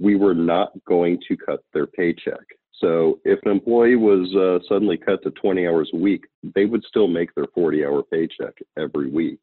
we 0.00 0.16
were 0.16 0.34
not 0.34 0.72
going 0.86 1.20
to 1.28 1.36
cut 1.36 1.62
their 1.72 1.86
paycheck. 1.86 2.44
So 2.80 3.20
if 3.24 3.38
an 3.44 3.52
employee 3.52 3.96
was 3.96 4.34
uh, 4.34 4.66
suddenly 4.66 4.96
cut 4.96 5.22
to 5.22 5.30
20 5.30 5.66
hours 5.66 5.90
a 5.92 5.98
week, 5.98 6.24
they 6.54 6.64
would 6.64 6.82
still 6.84 7.06
make 7.06 7.34
their 7.34 7.46
40 7.54 7.84
hour 7.84 8.02
paycheck 8.02 8.54
every 8.78 9.10
week. 9.10 9.40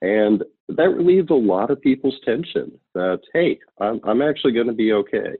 And 0.00 0.44
that 0.68 0.90
relieves 0.90 1.30
a 1.30 1.34
lot 1.34 1.72
of 1.72 1.80
people's 1.80 2.18
tension 2.24 2.70
that, 2.94 3.20
hey, 3.34 3.58
I'm, 3.80 4.00
I'm 4.04 4.22
actually 4.22 4.52
going 4.52 4.68
to 4.68 4.72
be 4.72 4.92
okay. 4.92 5.32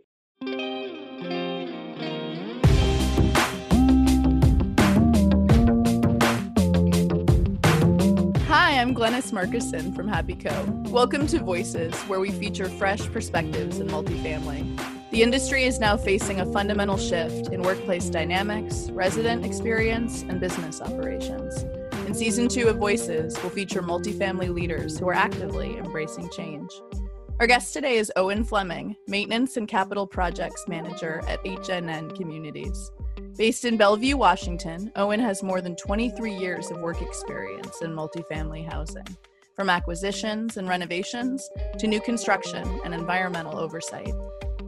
I'm 8.78 8.94
Glennis 8.94 9.32
Markison 9.32 9.92
from 9.92 10.06
Happy 10.06 10.36
Co. 10.36 10.64
Welcome 10.84 11.26
to 11.26 11.40
Voices, 11.40 11.92
where 12.02 12.20
we 12.20 12.30
feature 12.30 12.68
fresh 12.68 13.04
perspectives 13.08 13.80
in 13.80 13.88
multifamily. 13.88 15.10
The 15.10 15.24
industry 15.24 15.64
is 15.64 15.80
now 15.80 15.96
facing 15.96 16.40
a 16.40 16.52
fundamental 16.52 16.96
shift 16.96 17.48
in 17.48 17.62
workplace 17.62 18.08
dynamics, 18.08 18.88
resident 18.90 19.44
experience, 19.44 20.22
and 20.22 20.38
business 20.38 20.80
operations. 20.80 21.64
In 22.06 22.14
season 22.14 22.46
two 22.46 22.68
of 22.68 22.76
Voices, 22.76 23.36
we'll 23.42 23.50
feature 23.50 23.82
multifamily 23.82 24.54
leaders 24.54 24.96
who 24.96 25.08
are 25.08 25.14
actively 25.14 25.76
embracing 25.76 26.30
change. 26.30 26.70
Our 27.40 27.48
guest 27.48 27.72
today 27.72 27.96
is 27.96 28.12
Owen 28.14 28.44
Fleming, 28.44 28.94
Maintenance 29.08 29.56
and 29.56 29.66
Capital 29.66 30.06
Projects 30.06 30.66
Manager 30.68 31.20
at 31.26 31.42
HNN 31.42 32.14
Communities. 32.14 32.92
Based 33.36 33.64
in 33.64 33.76
Bellevue, 33.76 34.16
Washington, 34.16 34.90
Owen 34.96 35.20
has 35.20 35.42
more 35.42 35.60
than 35.60 35.76
23 35.76 36.32
years 36.34 36.70
of 36.70 36.80
work 36.80 37.00
experience 37.00 37.82
in 37.82 37.92
multifamily 37.92 38.70
housing, 38.70 39.06
from 39.54 39.70
acquisitions 39.70 40.56
and 40.56 40.68
renovations 40.68 41.48
to 41.78 41.86
new 41.86 42.00
construction 42.00 42.66
and 42.84 42.94
environmental 42.94 43.58
oversight. 43.58 44.12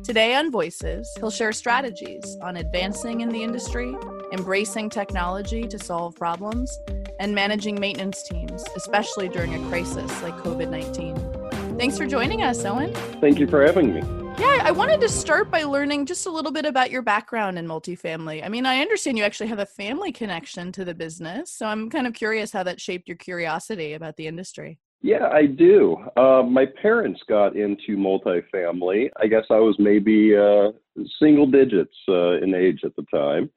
Today 0.04 0.34
on 0.34 0.50
Voices, 0.50 1.12
he'll 1.18 1.30
share 1.30 1.52
strategies 1.52 2.36
on 2.42 2.56
advancing 2.56 3.20
in 3.20 3.28
the 3.28 3.42
industry, 3.42 3.94
embracing 4.32 4.88
technology 4.88 5.66
to 5.68 5.78
solve 5.78 6.16
problems, 6.16 6.78
and 7.18 7.34
managing 7.34 7.78
maintenance 7.78 8.22
teams, 8.22 8.64
especially 8.76 9.28
during 9.28 9.54
a 9.54 9.68
crisis 9.68 10.22
like 10.22 10.34
COVID 10.38 10.70
19. 10.70 11.78
Thanks 11.78 11.98
for 11.98 12.06
joining 12.06 12.42
us, 12.42 12.64
Owen. 12.64 12.94
Thank 13.20 13.38
you 13.38 13.46
for 13.46 13.64
having 13.64 13.94
me. 13.94 14.19
Yeah, 14.40 14.62
I 14.64 14.70
wanted 14.70 15.02
to 15.02 15.08
start 15.10 15.50
by 15.50 15.64
learning 15.64 16.06
just 16.06 16.24
a 16.24 16.30
little 16.30 16.50
bit 16.50 16.64
about 16.64 16.90
your 16.90 17.02
background 17.02 17.58
in 17.58 17.66
multifamily. 17.66 18.42
I 18.42 18.48
mean, 18.48 18.64
I 18.64 18.80
understand 18.80 19.18
you 19.18 19.24
actually 19.24 19.48
have 19.48 19.58
a 19.58 19.66
family 19.66 20.12
connection 20.12 20.72
to 20.72 20.84
the 20.84 20.94
business, 20.94 21.52
so 21.52 21.66
I'm 21.66 21.90
kind 21.90 22.06
of 22.06 22.14
curious 22.14 22.50
how 22.50 22.62
that 22.62 22.80
shaped 22.80 23.06
your 23.06 23.18
curiosity 23.18 23.92
about 23.92 24.16
the 24.16 24.26
industry. 24.26 24.78
Yeah, 25.02 25.28
I 25.30 25.44
do. 25.44 25.96
Uh, 26.16 26.42
my 26.42 26.64
parents 26.80 27.20
got 27.28 27.54
into 27.54 27.98
multifamily. 27.98 29.10
I 29.20 29.26
guess 29.26 29.44
I 29.50 29.58
was 29.58 29.76
maybe 29.78 30.34
uh, 30.34 30.72
single 31.18 31.46
digits 31.46 31.94
uh, 32.08 32.38
in 32.40 32.54
age 32.54 32.80
at 32.82 32.96
the 32.96 33.04
time 33.14 33.50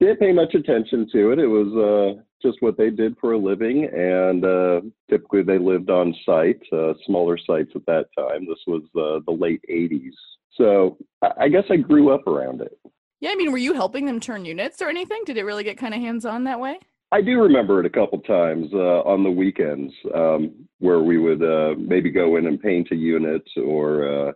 didn't 0.00 0.20
pay 0.20 0.32
much 0.32 0.54
attention 0.54 1.08
to 1.12 1.32
it. 1.32 1.38
It 1.38 1.46
was 1.46 1.72
uh, 1.74 2.22
just 2.42 2.58
what 2.60 2.76
they 2.76 2.90
did 2.90 3.16
for 3.20 3.32
a 3.32 3.38
living, 3.38 3.84
and 3.84 4.44
uh, 4.44 4.80
typically 5.10 5.42
they 5.42 5.58
lived 5.58 5.90
on 5.90 6.14
site, 6.24 6.60
uh, 6.72 6.92
smaller 7.04 7.38
sites 7.38 7.70
at 7.74 7.86
that 7.86 8.06
time. 8.16 8.46
This 8.46 8.58
was 8.66 8.82
uh, 8.96 9.20
the 9.26 9.36
late 9.38 9.62
80s. 9.70 10.12
So 10.56 10.96
I 11.38 11.48
guess 11.48 11.64
I 11.70 11.76
grew 11.76 12.14
up 12.14 12.26
around 12.26 12.60
it. 12.60 12.78
Yeah, 13.20 13.30
I 13.30 13.34
mean, 13.34 13.52
were 13.52 13.58
you 13.58 13.74
helping 13.74 14.06
them 14.06 14.20
turn 14.20 14.44
units 14.44 14.82
or 14.82 14.88
anything? 14.88 15.22
Did 15.24 15.38
it 15.38 15.44
really 15.44 15.64
get 15.64 15.78
kind 15.78 15.94
of 15.94 16.00
hands 16.00 16.24
on 16.24 16.44
that 16.44 16.60
way? 16.60 16.78
I 17.12 17.22
do 17.22 17.40
remember 17.40 17.80
it 17.80 17.86
a 17.86 17.90
couple 17.90 18.18
times 18.20 18.68
uh, 18.72 19.00
on 19.02 19.22
the 19.22 19.30
weekends 19.30 19.92
um, 20.14 20.68
where 20.78 21.00
we 21.00 21.18
would 21.18 21.42
uh, 21.42 21.74
maybe 21.78 22.10
go 22.10 22.36
in 22.36 22.46
and 22.46 22.60
paint 22.60 22.88
a 22.90 22.96
unit 22.96 23.42
or 23.64 24.28
uh, 24.28 24.32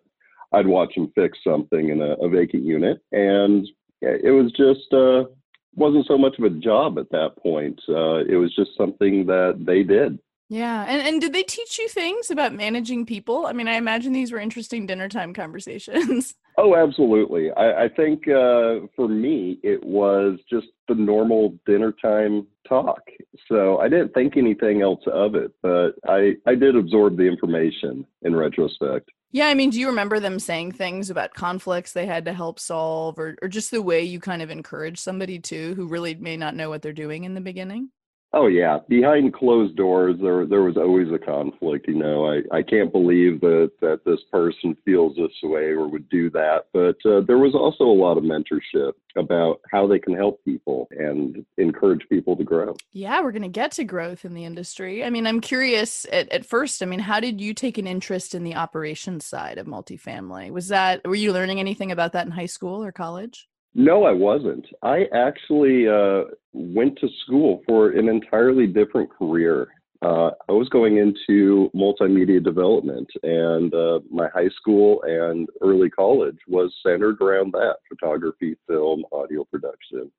I'd 0.52 0.66
watch 0.66 0.94
them 0.94 1.12
fix 1.14 1.38
something 1.44 1.90
in 1.90 2.00
a, 2.00 2.12
a 2.14 2.28
vacant 2.28 2.64
unit. 2.64 3.00
And 3.12 3.68
it 4.02 4.32
was 4.32 4.52
just 4.52 4.92
uh, 4.94 5.24
wasn't 5.74 6.06
so 6.06 6.18
much 6.18 6.38
of 6.38 6.44
a 6.44 6.50
job 6.50 6.98
at 6.98 7.10
that 7.10 7.36
point. 7.36 7.80
Uh, 7.88 8.24
it 8.28 8.36
was 8.36 8.54
just 8.54 8.70
something 8.76 9.26
that 9.26 9.62
they 9.64 9.82
did. 9.82 10.18
Yeah. 10.50 10.84
And, 10.88 11.00
and 11.06 11.20
did 11.20 11.32
they 11.32 11.44
teach 11.44 11.78
you 11.78 11.88
things 11.88 12.28
about 12.30 12.52
managing 12.52 13.06
people? 13.06 13.46
I 13.46 13.52
mean, 13.52 13.68
I 13.68 13.74
imagine 13.74 14.12
these 14.12 14.32
were 14.32 14.40
interesting 14.40 14.84
dinner 14.84 15.08
time 15.08 15.32
conversations. 15.34 16.34
Oh, 16.58 16.74
absolutely. 16.74 17.52
I, 17.52 17.84
I 17.84 17.88
think 17.88 18.26
uh, 18.26 18.86
for 18.96 19.08
me, 19.08 19.60
it 19.62 19.82
was 19.82 20.40
just 20.50 20.66
the 20.88 20.96
normal 20.96 21.56
dinner 21.66 21.92
time 22.02 22.48
talk. 22.68 23.00
So 23.48 23.78
I 23.78 23.88
didn't 23.88 24.12
think 24.12 24.36
anything 24.36 24.82
else 24.82 25.02
of 25.06 25.36
it, 25.36 25.52
but 25.62 25.92
I, 26.06 26.34
I 26.46 26.56
did 26.56 26.74
absorb 26.74 27.16
the 27.16 27.28
information 27.28 28.04
in 28.22 28.34
retrospect. 28.34 29.08
Yeah, 29.32 29.46
I 29.46 29.54
mean, 29.54 29.70
do 29.70 29.78
you 29.78 29.86
remember 29.88 30.18
them 30.18 30.40
saying 30.40 30.72
things 30.72 31.08
about 31.08 31.34
conflicts 31.34 31.92
they 31.92 32.06
had 32.06 32.24
to 32.24 32.32
help 32.32 32.58
solve 32.58 33.18
or 33.18 33.36
or 33.40 33.48
just 33.48 33.70
the 33.70 33.82
way 33.82 34.02
you 34.02 34.18
kind 34.20 34.42
of 34.42 34.50
encourage 34.50 34.98
somebody 34.98 35.38
to 35.40 35.74
who 35.74 35.86
really 35.86 36.14
may 36.16 36.36
not 36.36 36.56
know 36.56 36.68
what 36.68 36.82
they're 36.82 36.92
doing 36.92 37.24
in 37.24 37.34
the 37.34 37.40
beginning? 37.40 37.90
Oh 38.32 38.46
yeah, 38.46 38.78
behind 38.88 39.34
closed 39.34 39.74
doors, 39.74 40.16
there 40.22 40.46
there 40.46 40.62
was 40.62 40.76
always 40.76 41.08
a 41.12 41.18
conflict. 41.18 41.88
You 41.88 41.94
know, 41.94 42.26
I 42.26 42.42
I 42.56 42.62
can't 42.62 42.92
believe 42.92 43.40
that 43.40 43.72
that 43.80 44.04
this 44.04 44.20
person 44.30 44.76
feels 44.84 45.16
this 45.16 45.32
way 45.42 45.70
or 45.70 45.88
would 45.88 46.08
do 46.10 46.30
that. 46.30 46.66
But 46.72 46.96
uh, 47.04 47.22
there 47.22 47.38
was 47.38 47.56
also 47.56 47.84
a 47.84 48.00
lot 48.00 48.18
of 48.18 48.22
mentorship 48.22 48.92
about 49.16 49.60
how 49.72 49.88
they 49.88 49.98
can 49.98 50.14
help 50.14 50.44
people 50.44 50.86
and 50.92 51.44
encourage 51.58 52.08
people 52.08 52.36
to 52.36 52.44
grow. 52.44 52.76
Yeah, 52.92 53.20
we're 53.20 53.32
to 53.32 53.48
get 53.48 53.72
to 53.72 53.84
growth 53.84 54.24
in 54.24 54.34
the 54.34 54.44
industry. 54.44 55.04
I 55.04 55.10
mean, 55.10 55.26
I'm 55.26 55.40
curious 55.40 56.06
at, 56.12 56.30
at 56.30 56.46
first. 56.46 56.84
I 56.84 56.86
mean, 56.86 57.00
how 57.00 57.18
did 57.18 57.40
you 57.40 57.52
take 57.52 57.78
an 57.78 57.88
interest 57.88 58.36
in 58.36 58.44
the 58.44 58.54
operations 58.54 59.26
side 59.26 59.58
of 59.58 59.66
multifamily? 59.66 60.52
Was 60.52 60.68
that 60.68 61.00
were 61.04 61.16
you 61.16 61.32
learning 61.32 61.58
anything 61.58 61.90
about 61.90 62.12
that 62.12 62.26
in 62.26 62.32
high 62.32 62.46
school 62.46 62.84
or 62.84 62.92
college? 62.92 63.48
No, 63.74 64.04
I 64.04 64.12
wasn't. 64.12 64.66
I 64.82 65.04
actually 65.14 65.88
uh, 65.88 66.24
went 66.52 66.98
to 66.98 67.08
school 67.24 67.62
for 67.66 67.90
an 67.90 68.08
entirely 68.08 68.66
different 68.66 69.10
career. 69.10 69.68
Uh, 70.02 70.30
I 70.48 70.52
was 70.52 70.68
going 70.70 70.96
into 70.96 71.70
multimedia 71.74 72.42
development, 72.42 73.08
and 73.22 73.72
uh, 73.74 74.00
my 74.10 74.28
high 74.34 74.48
school 74.56 75.02
and 75.06 75.48
early 75.60 75.90
college 75.90 76.38
was 76.48 76.74
centered 76.84 77.20
around 77.20 77.52
that 77.52 77.76
photography, 77.88 78.56
film, 78.66 79.04
audio 79.12 79.44
production, 79.44 80.10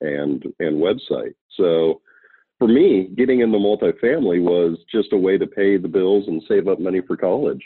and 0.00 0.44
and 0.60 0.76
website. 0.76 1.34
So 1.56 2.02
for 2.58 2.68
me, 2.68 3.10
getting 3.16 3.40
into 3.40 3.58
multifamily 3.58 4.40
was 4.42 4.78
just 4.92 5.12
a 5.12 5.16
way 5.16 5.38
to 5.38 5.46
pay 5.46 5.78
the 5.78 5.88
bills 5.88 6.28
and 6.28 6.42
save 6.46 6.68
up 6.68 6.78
money 6.78 7.00
for 7.04 7.16
college. 7.16 7.64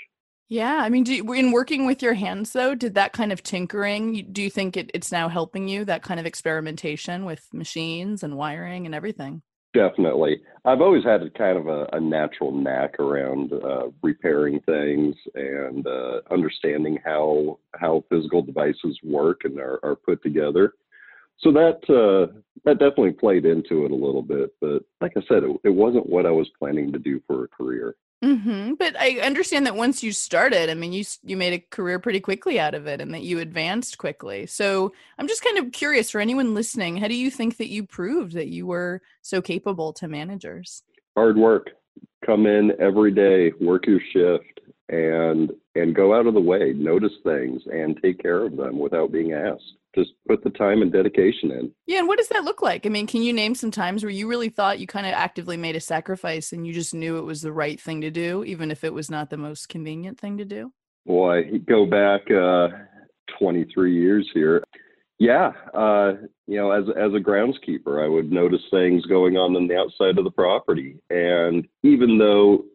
Yeah, 0.48 0.76
I 0.76 0.90
mean, 0.90 1.02
do 1.02 1.32
in 1.32 1.50
working 1.50 1.86
with 1.86 2.02
your 2.02 2.14
hands, 2.14 2.52
though, 2.52 2.74
did 2.74 2.94
that 2.94 3.12
kind 3.12 3.32
of 3.32 3.42
tinkering? 3.42 4.28
Do 4.30 4.42
you 4.42 4.50
think 4.50 4.76
it, 4.76 4.90
it's 4.94 5.10
now 5.10 5.28
helping 5.28 5.66
you? 5.66 5.84
That 5.84 6.02
kind 6.02 6.20
of 6.20 6.26
experimentation 6.26 7.24
with 7.24 7.48
machines 7.52 8.22
and 8.22 8.36
wiring 8.36 8.86
and 8.86 8.94
everything. 8.94 9.42
Definitely, 9.74 10.40
I've 10.64 10.80
always 10.80 11.04
had 11.04 11.22
a 11.22 11.30
kind 11.30 11.58
of 11.58 11.66
a, 11.66 11.86
a 11.92 12.00
natural 12.00 12.52
knack 12.52 12.98
around 13.00 13.52
uh, 13.52 13.88
repairing 14.02 14.60
things 14.60 15.16
and 15.34 15.86
uh, 15.86 16.20
understanding 16.30 16.98
how 17.04 17.58
how 17.74 18.04
physical 18.08 18.40
devices 18.40 18.98
work 19.02 19.40
and 19.44 19.58
are, 19.58 19.80
are 19.82 19.96
put 19.96 20.22
together. 20.22 20.74
So 21.40 21.52
that 21.52 21.80
uh, 21.90 22.32
that 22.64 22.78
definitely 22.78 23.12
played 23.12 23.44
into 23.44 23.84
it 23.84 23.90
a 23.90 23.94
little 23.94 24.22
bit. 24.22 24.54
But 24.60 24.84
like 25.00 25.12
I 25.16 25.22
said, 25.28 25.42
it, 25.42 25.56
it 25.64 25.70
wasn't 25.74 26.08
what 26.08 26.24
I 26.24 26.30
was 26.30 26.48
planning 26.56 26.92
to 26.92 26.98
do 27.00 27.20
for 27.26 27.44
a 27.44 27.48
career. 27.48 27.96
Mm-hmm. 28.24 28.74
But 28.74 28.98
I 28.98 29.20
understand 29.20 29.66
that 29.66 29.76
once 29.76 30.02
you 30.02 30.10
started, 30.10 30.70
I 30.70 30.74
mean, 30.74 30.92
you 30.92 31.04
you 31.22 31.36
made 31.36 31.52
a 31.52 31.58
career 31.58 31.98
pretty 31.98 32.20
quickly 32.20 32.58
out 32.58 32.74
of 32.74 32.86
it, 32.86 33.00
and 33.00 33.12
that 33.12 33.22
you 33.22 33.40
advanced 33.40 33.98
quickly. 33.98 34.46
So 34.46 34.92
I'm 35.18 35.28
just 35.28 35.44
kind 35.44 35.58
of 35.58 35.72
curious 35.72 36.10
for 36.10 36.20
anyone 36.20 36.54
listening, 36.54 36.96
how 36.96 37.08
do 37.08 37.14
you 37.14 37.30
think 37.30 37.58
that 37.58 37.68
you 37.68 37.84
proved 37.84 38.32
that 38.32 38.48
you 38.48 38.66
were 38.66 39.02
so 39.22 39.42
capable 39.42 39.92
to 39.94 40.08
managers? 40.08 40.82
Hard 41.14 41.36
work. 41.36 41.70
Come 42.24 42.46
in 42.46 42.72
every 42.80 43.12
day, 43.12 43.52
work 43.60 43.86
your 43.86 44.00
shift, 44.12 44.60
and 44.88 45.50
and 45.74 45.94
go 45.94 46.14
out 46.14 46.26
of 46.26 46.34
the 46.34 46.40
way, 46.40 46.72
notice 46.74 47.12
things, 47.24 47.62
and 47.66 47.98
take 48.02 48.22
care 48.22 48.44
of 48.44 48.56
them 48.56 48.78
without 48.78 49.12
being 49.12 49.32
asked 49.32 49.76
just 49.96 50.12
put 50.28 50.44
the 50.44 50.50
time 50.50 50.82
and 50.82 50.92
dedication 50.92 51.50
in. 51.50 51.72
Yeah, 51.86 52.00
and 52.00 52.08
what 52.08 52.18
does 52.18 52.28
that 52.28 52.44
look 52.44 52.62
like? 52.62 52.86
I 52.86 52.90
mean, 52.90 53.06
can 53.06 53.22
you 53.22 53.32
name 53.32 53.54
some 53.54 53.70
times 53.70 54.04
where 54.04 54.10
you 54.10 54.28
really 54.28 54.50
thought 54.50 54.78
you 54.78 54.86
kind 54.86 55.06
of 55.06 55.12
actively 55.12 55.56
made 55.56 55.74
a 55.74 55.80
sacrifice 55.80 56.52
and 56.52 56.66
you 56.66 56.72
just 56.72 56.94
knew 56.94 57.18
it 57.18 57.24
was 57.24 57.42
the 57.42 57.52
right 57.52 57.80
thing 57.80 58.02
to 58.02 58.10
do, 58.10 58.44
even 58.44 58.70
if 58.70 58.84
it 58.84 58.92
was 58.92 59.10
not 59.10 59.30
the 59.30 59.36
most 59.36 59.68
convenient 59.68 60.20
thing 60.20 60.36
to 60.38 60.44
do? 60.44 60.72
Boy, 61.06 61.58
go 61.66 61.86
back 61.86 62.30
uh, 62.30 62.68
23 63.38 63.94
years 63.94 64.28
here. 64.34 64.62
Yeah, 65.18 65.52
uh, 65.72 66.12
you 66.46 66.58
know, 66.58 66.72
as 66.72 66.84
as 66.90 67.14
a 67.14 67.24
groundskeeper, 67.24 68.04
I 68.04 68.06
would 68.06 68.30
notice 68.30 68.60
things 68.70 69.06
going 69.06 69.38
on 69.38 69.56
on 69.56 69.66
the 69.66 69.74
outside 69.74 70.18
of 70.18 70.24
the 70.24 70.30
property, 70.30 70.98
and 71.08 71.66
even 71.82 72.18
though 72.18 72.66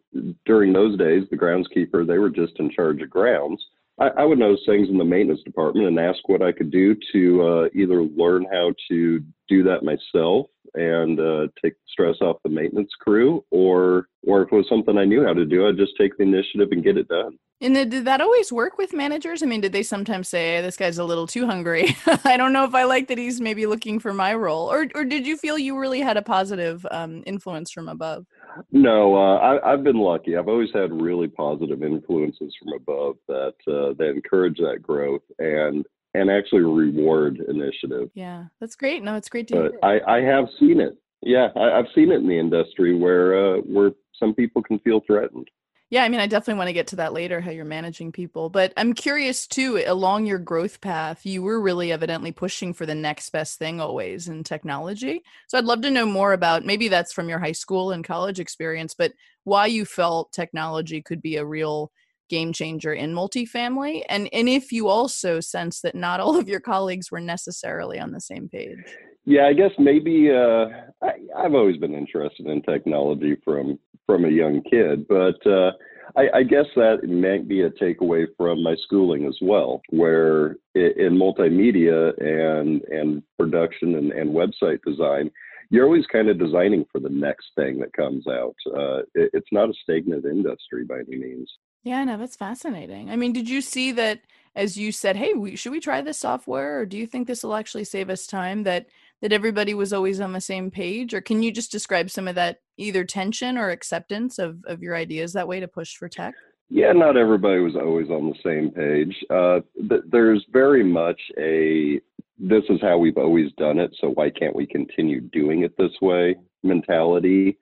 during 0.44 0.72
those 0.72 0.98
days 0.98 1.24
the 1.30 1.36
groundskeeper 1.36 2.06
they 2.06 2.18
were 2.18 2.30
just 2.30 2.52
in 2.58 2.70
charge 2.70 3.00
of 3.02 3.10
grounds 3.10 3.62
I, 3.98 4.08
I, 4.18 4.24
would 4.24 4.38
notice 4.38 4.62
things 4.66 4.88
in 4.88 4.98
the 4.98 5.04
maintenance 5.04 5.42
department 5.42 5.86
and 5.86 5.98
ask 5.98 6.26
what 6.26 6.42
I 6.42 6.52
could 6.52 6.70
do 6.70 6.96
to 7.12 7.42
uh, 7.42 7.68
either 7.74 8.02
learn 8.02 8.46
how 8.50 8.72
to 8.88 9.22
do 9.48 9.62
that 9.64 9.84
myself 9.84 10.46
and 10.74 11.20
uh, 11.20 11.48
take 11.62 11.74
stress 11.86 12.16
off 12.22 12.38
the 12.42 12.48
maintenance 12.48 12.90
crew, 13.00 13.44
or 13.50 14.08
or 14.26 14.42
if 14.42 14.52
it 14.52 14.56
was 14.56 14.68
something 14.68 14.96
I 14.96 15.04
knew 15.04 15.24
how 15.24 15.34
to 15.34 15.44
do, 15.44 15.68
I'd 15.68 15.76
just 15.76 15.92
take 15.98 16.16
the 16.16 16.22
initiative 16.22 16.68
and 16.70 16.82
get 16.82 16.96
it 16.96 17.08
done. 17.08 17.38
And 17.60 17.74
did 17.74 18.06
that 18.06 18.20
always 18.20 18.50
work 18.50 18.78
with 18.78 18.92
managers? 18.92 19.42
I 19.42 19.46
mean, 19.46 19.60
did 19.60 19.72
they 19.72 19.82
sometimes 19.82 20.28
say, 20.28 20.60
"This 20.62 20.76
guy's 20.76 20.98
a 20.98 21.04
little 21.04 21.26
too 21.26 21.46
hungry. 21.46 21.94
I 22.24 22.36
don't 22.36 22.52
know 22.52 22.64
if 22.64 22.74
I 22.74 22.84
like 22.84 23.08
that 23.08 23.18
he's 23.18 23.40
maybe 23.40 23.66
looking 23.66 24.00
for 24.00 24.14
my 24.14 24.34
role," 24.34 24.72
or 24.72 24.86
or 24.94 25.04
did 25.04 25.26
you 25.26 25.36
feel 25.36 25.58
you 25.58 25.78
really 25.78 26.00
had 26.00 26.16
a 26.16 26.22
positive 26.22 26.86
um, 26.90 27.22
influence 27.26 27.70
from 27.70 27.88
above? 27.88 28.26
No, 28.70 29.16
uh, 29.16 29.60
I, 29.64 29.70
have 29.70 29.84
been 29.84 29.98
lucky. 29.98 30.36
I've 30.36 30.48
always 30.48 30.70
had 30.74 30.92
really 30.92 31.28
positive 31.28 31.82
influences 31.82 32.54
from 32.58 32.72
above 32.74 33.16
that 33.28 33.54
uh, 33.66 33.94
that 33.98 34.12
encourage 34.14 34.58
that 34.58 34.82
growth 34.82 35.22
and 35.38 35.84
and 36.14 36.30
actually 36.30 36.62
reward 36.62 37.38
initiative. 37.48 38.10
Yeah, 38.14 38.44
that's 38.60 38.76
great. 38.76 39.02
No, 39.02 39.16
it's 39.16 39.28
great 39.28 39.48
to 39.48 39.54
but 39.54 39.70
hear. 39.72 40.04
I, 40.06 40.18
I 40.18 40.20
have 40.22 40.46
seen 40.58 40.80
it. 40.80 40.98
Yeah, 41.22 41.48
I, 41.56 41.76
have 41.76 41.86
seen 41.94 42.10
it 42.10 42.16
in 42.16 42.28
the 42.28 42.38
industry 42.38 42.96
where 42.96 43.56
uh, 43.56 43.58
where 43.60 43.92
some 44.18 44.34
people 44.34 44.62
can 44.62 44.78
feel 44.80 45.00
threatened. 45.06 45.48
Yeah, 45.92 46.04
I 46.04 46.08
mean, 46.08 46.20
I 46.20 46.26
definitely 46.26 46.56
want 46.56 46.68
to 46.68 46.72
get 46.72 46.86
to 46.86 46.96
that 46.96 47.12
later, 47.12 47.42
how 47.42 47.50
you're 47.50 47.66
managing 47.66 48.12
people. 48.12 48.48
But 48.48 48.72
I'm 48.78 48.94
curious 48.94 49.46
too, 49.46 49.84
along 49.86 50.24
your 50.24 50.38
growth 50.38 50.80
path, 50.80 51.26
you 51.26 51.42
were 51.42 51.60
really 51.60 51.92
evidently 51.92 52.32
pushing 52.32 52.72
for 52.72 52.86
the 52.86 52.94
next 52.94 53.28
best 53.28 53.58
thing 53.58 53.78
always 53.78 54.26
in 54.26 54.42
technology. 54.42 55.20
So 55.48 55.58
I'd 55.58 55.66
love 55.66 55.82
to 55.82 55.90
know 55.90 56.06
more 56.06 56.32
about 56.32 56.64
maybe 56.64 56.88
that's 56.88 57.12
from 57.12 57.28
your 57.28 57.40
high 57.40 57.52
school 57.52 57.90
and 57.90 58.02
college 58.02 58.40
experience, 58.40 58.94
but 58.94 59.12
why 59.44 59.66
you 59.66 59.84
felt 59.84 60.32
technology 60.32 61.02
could 61.02 61.20
be 61.20 61.36
a 61.36 61.44
real 61.44 61.92
game 62.30 62.54
changer 62.54 62.94
in 62.94 63.12
multifamily. 63.12 64.00
And, 64.08 64.30
and 64.32 64.48
if 64.48 64.72
you 64.72 64.88
also 64.88 65.40
sense 65.40 65.82
that 65.82 65.94
not 65.94 66.20
all 66.20 66.38
of 66.38 66.48
your 66.48 66.60
colleagues 66.60 67.10
were 67.10 67.20
necessarily 67.20 68.00
on 68.00 68.12
the 68.12 68.20
same 68.22 68.48
page. 68.48 68.78
Yeah, 69.26 69.44
I 69.44 69.52
guess 69.52 69.72
maybe 69.78 70.30
uh, 70.30 70.68
I, 71.02 71.42
have 71.42 71.54
always 71.54 71.76
been 71.76 71.94
interested 71.94 72.46
in 72.46 72.62
technology 72.62 73.36
from 73.44 73.78
from 74.12 74.26
a 74.26 74.28
young 74.28 74.60
kid, 74.70 75.08
but 75.08 75.40
uh, 75.46 75.70
I, 76.16 76.40
I, 76.40 76.42
guess 76.42 76.66
that 76.76 77.08
might 77.08 77.48
be 77.48 77.62
a 77.62 77.70
takeaway 77.70 78.26
from 78.36 78.62
my 78.62 78.76
schooling 78.82 79.24
as 79.26 79.38
well, 79.40 79.80
where 79.88 80.56
in 80.74 81.18
multimedia 81.18 82.12
and 82.20 82.82
and 82.90 83.22
production 83.38 83.94
and, 83.94 84.12
and 84.12 84.34
website 84.34 84.80
design, 84.86 85.30
you're 85.70 85.86
always 85.86 86.04
kind 86.12 86.28
of 86.28 86.38
designing 86.38 86.84
for 86.92 87.00
the 87.00 87.08
next 87.08 87.46
thing 87.56 87.78
that 87.78 87.94
comes 87.94 88.26
out. 88.26 88.54
Uh, 88.66 88.98
it, 89.14 89.30
it's 89.32 89.48
not 89.50 89.70
a 89.70 89.74
stagnant 89.82 90.26
industry 90.26 90.84
by 90.84 90.96
any 90.96 91.16
means. 91.16 91.50
Yeah, 91.82 92.04
no, 92.04 92.18
that's 92.18 92.36
fascinating. 92.36 93.10
I 93.10 93.16
mean, 93.16 93.32
did 93.32 93.48
you 93.48 93.62
see 93.62 93.92
that 93.92 94.20
as 94.54 94.76
you 94.76 94.92
said, 94.92 95.16
"Hey, 95.16 95.32
we, 95.32 95.56
should 95.56 95.72
we 95.72 95.80
try 95.80 96.02
this 96.02 96.18
software?" 96.18 96.80
Or 96.80 96.84
do 96.84 96.98
you 96.98 97.06
think 97.06 97.26
this 97.26 97.42
will 97.42 97.54
actually 97.54 97.84
save 97.84 98.10
us 98.10 98.26
time? 98.26 98.64
That 98.64 98.88
that 99.22 99.32
everybody 99.32 99.72
was 99.72 99.92
always 99.92 100.20
on 100.20 100.32
the 100.32 100.40
same 100.40 100.70
page? 100.70 101.14
Or 101.14 101.20
can 101.20 101.42
you 101.42 101.52
just 101.52 101.72
describe 101.72 102.10
some 102.10 102.28
of 102.28 102.34
that 102.34 102.58
either 102.76 103.04
tension 103.04 103.56
or 103.56 103.70
acceptance 103.70 104.38
of, 104.38 104.58
of 104.66 104.82
your 104.82 104.96
ideas 104.96 105.32
that 105.32 105.48
way 105.48 105.60
to 105.60 105.68
push 105.68 105.94
for 105.94 106.08
tech? 106.08 106.34
Yeah 106.68 106.92
not 106.92 107.16
everybody 107.16 107.60
was 107.60 107.76
always 107.76 108.08
on 108.08 108.30
the 108.30 108.36
same 108.44 108.70
page. 108.70 109.14
Uh, 109.30 109.60
th- 109.88 110.02
there's 110.10 110.44
very 110.52 110.82
much 110.82 111.20
a 111.38 112.00
this 112.38 112.64
is 112.70 112.80
how 112.80 112.98
we've 112.98 113.18
always 113.18 113.52
done 113.58 113.78
it 113.78 113.94
so 114.00 114.08
why 114.08 114.30
can't 114.30 114.56
we 114.56 114.66
continue 114.66 115.20
doing 115.20 115.62
it 115.62 115.76
this 115.78 115.92
way 116.00 116.34
mentality. 116.62 117.58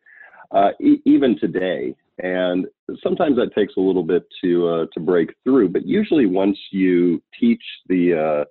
Uh, 0.52 0.70
e- 0.80 1.02
even 1.04 1.38
today. 1.38 1.94
And 2.22 2.66
sometimes 3.02 3.36
that 3.36 3.54
takes 3.54 3.74
a 3.76 3.80
little 3.80 4.02
bit 4.02 4.24
to 4.42 4.68
uh, 4.68 4.86
to 4.94 5.00
break 5.00 5.34
through 5.44 5.68
but 5.70 5.84
usually 5.84 6.26
once 6.26 6.58
you 6.70 7.22
teach 7.38 7.62
the 7.88 8.14
uh, 8.14 8.44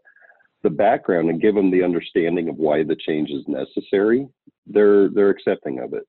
the 0.64 0.70
background 0.70 1.30
and 1.30 1.42
give 1.42 1.56
them 1.56 1.72
the 1.72 1.84
understanding 1.84 2.50
of 2.50 2.58
why 2.58 2.84
the 2.84 2.96
change 2.96 3.30
is 3.30 3.48
necessary, 3.48 4.28
they're 4.68 5.10
they're 5.10 5.30
accepting 5.30 5.80
of 5.80 5.94
it. 5.94 6.04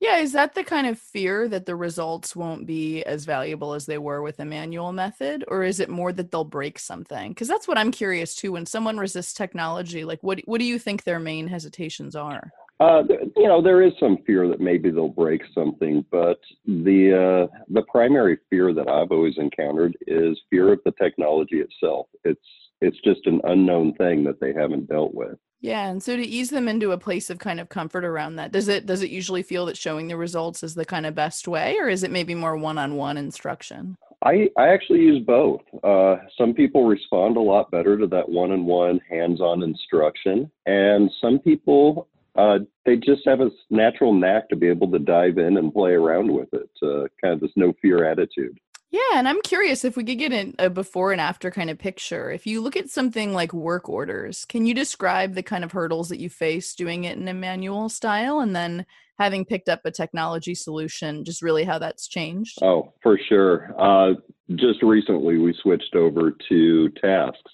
Yeah, 0.00 0.18
is 0.18 0.32
that 0.32 0.54
the 0.54 0.64
kind 0.64 0.88
of 0.88 0.98
fear 0.98 1.46
that 1.48 1.64
the 1.64 1.76
results 1.76 2.34
won't 2.34 2.66
be 2.66 3.04
as 3.04 3.24
valuable 3.24 3.72
as 3.72 3.86
they 3.86 3.98
were 3.98 4.20
with 4.20 4.40
a 4.40 4.44
manual 4.44 4.92
method 4.92 5.44
or 5.46 5.62
is 5.62 5.78
it 5.78 5.88
more 5.88 6.12
that 6.12 6.32
they'll 6.32 6.42
break 6.42 6.80
something? 6.80 7.34
Cuz 7.34 7.46
that's 7.46 7.68
what 7.68 7.78
I'm 7.78 7.92
curious 7.92 8.34
too 8.34 8.52
when 8.52 8.66
someone 8.66 8.98
resists 8.98 9.32
technology, 9.32 10.04
like 10.04 10.20
what 10.22 10.40
what 10.44 10.58
do 10.58 10.64
you 10.64 10.78
think 10.78 11.04
their 11.04 11.20
main 11.20 11.46
hesitations 11.46 12.16
are? 12.16 12.52
Uh, 12.82 13.04
you 13.36 13.46
know, 13.46 13.62
there 13.62 13.80
is 13.80 13.92
some 14.00 14.18
fear 14.26 14.48
that 14.48 14.60
maybe 14.60 14.90
they'll 14.90 15.08
break 15.08 15.42
something, 15.54 16.04
but 16.10 16.40
the 16.66 17.48
uh, 17.48 17.56
the 17.68 17.82
primary 17.82 18.38
fear 18.50 18.74
that 18.74 18.88
I've 18.88 19.12
always 19.12 19.38
encountered 19.38 19.96
is 20.08 20.36
fear 20.50 20.72
of 20.72 20.80
the 20.84 20.90
technology 21.00 21.60
itself. 21.60 22.08
It's 22.24 22.40
it's 22.80 22.96
just 23.04 23.24
an 23.26 23.40
unknown 23.44 23.94
thing 23.94 24.24
that 24.24 24.40
they 24.40 24.52
haven't 24.52 24.88
dealt 24.88 25.14
with. 25.14 25.38
Yeah, 25.60 25.86
and 25.90 26.02
so 26.02 26.16
to 26.16 26.22
ease 26.22 26.50
them 26.50 26.66
into 26.66 26.90
a 26.90 26.98
place 26.98 27.30
of 27.30 27.38
kind 27.38 27.60
of 27.60 27.68
comfort 27.68 28.04
around 28.04 28.34
that, 28.36 28.50
does 28.50 28.66
it 28.66 28.84
does 28.84 29.00
it 29.00 29.10
usually 29.10 29.44
feel 29.44 29.64
that 29.66 29.76
showing 29.76 30.08
the 30.08 30.16
results 30.16 30.64
is 30.64 30.74
the 30.74 30.84
kind 30.84 31.06
of 31.06 31.14
best 31.14 31.46
way, 31.46 31.76
or 31.78 31.88
is 31.88 32.02
it 32.02 32.10
maybe 32.10 32.34
more 32.34 32.56
one-on-one 32.56 33.16
instruction? 33.16 33.96
I, 34.24 34.48
I 34.56 34.68
actually 34.68 35.00
use 35.00 35.24
both. 35.24 35.60
Uh, 35.84 36.16
some 36.36 36.52
people 36.52 36.86
respond 36.86 37.36
a 37.36 37.40
lot 37.40 37.70
better 37.70 37.96
to 37.96 38.08
that 38.08 38.28
one-on-one 38.28 39.00
hands-on 39.08 39.62
instruction, 39.62 40.50
and 40.66 41.08
some 41.20 41.38
people 41.38 42.08
uh, 42.36 42.58
they 42.86 42.96
just 42.96 43.22
have 43.26 43.40
a 43.40 43.50
natural 43.70 44.12
knack 44.12 44.48
to 44.48 44.56
be 44.56 44.68
able 44.68 44.90
to 44.90 44.98
dive 44.98 45.38
in 45.38 45.56
and 45.56 45.72
play 45.72 45.92
around 45.92 46.32
with 46.32 46.48
it, 46.52 46.70
uh, 46.82 47.06
kind 47.20 47.34
of 47.34 47.40
this 47.40 47.50
no 47.56 47.72
fear 47.80 48.04
attitude. 48.04 48.58
Yeah, 48.90 49.00
and 49.14 49.26
I'm 49.26 49.40
curious 49.40 49.86
if 49.86 49.96
we 49.96 50.04
could 50.04 50.18
get 50.18 50.34
in 50.34 50.54
a 50.58 50.68
before 50.68 51.12
and 51.12 51.20
after 51.20 51.50
kind 51.50 51.70
of 51.70 51.78
picture. 51.78 52.30
If 52.30 52.46
you 52.46 52.60
look 52.60 52.76
at 52.76 52.90
something 52.90 53.32
like 53.32 53.54
work 53.54 53.88
orders, 53.88 54.44
can 54.44 54.66
you 54.66 54.74
describe 54.74 55.32
the 55.32 55.42
kind 55.42 55.64
of 55.64 55.72
hurdles 55.72 56.10
that 56.10 56.20
you 56.20 56.28
face 56.28 56.74
doing 56.74 57.04
it 57.04 57.16
in 57.16 57.26
a 57.26 57.32
manual 57.32 57.88
style 57.88 58.40
and 58.40 58.54
then 58.54 58.84
having 59.18 59.46
picked 59.46 59.70
up 59.70 59.80
a 59.86 59.90
technology 59.90 60.54
solution, 60.54 61.24
just 61.24 61.40
really 61.40 61.64
how 61.64 61.78
that's 61.78 62.06
changed? 62.06 62.58
Oh, 62.60 62.92
for 63.02 63.18
sure. 63.30 63.74
Uh, 63.78 64.14
just 64.56 64.82
recently, 64.82 65.38
we 65.38 65.54
switched 65.62 65.94
over 65.94 66.36
to 66.50 66.88
tasks. 67.00 67.50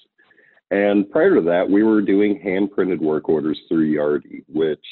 And 0.70 1.10
prior 1.10 1.34
to 1.34 1.40
that, 1.42 1.68
we 1.68 1.82
were 1.82 2.02
doing 2.02 2.40
hand 2.40 2.70
printed 2.72 3.00
work 3.00 3.28
orders 3.28 3.58
through 3.68 3.94
Yardi, 3.94 4.44
which 4.48 4.84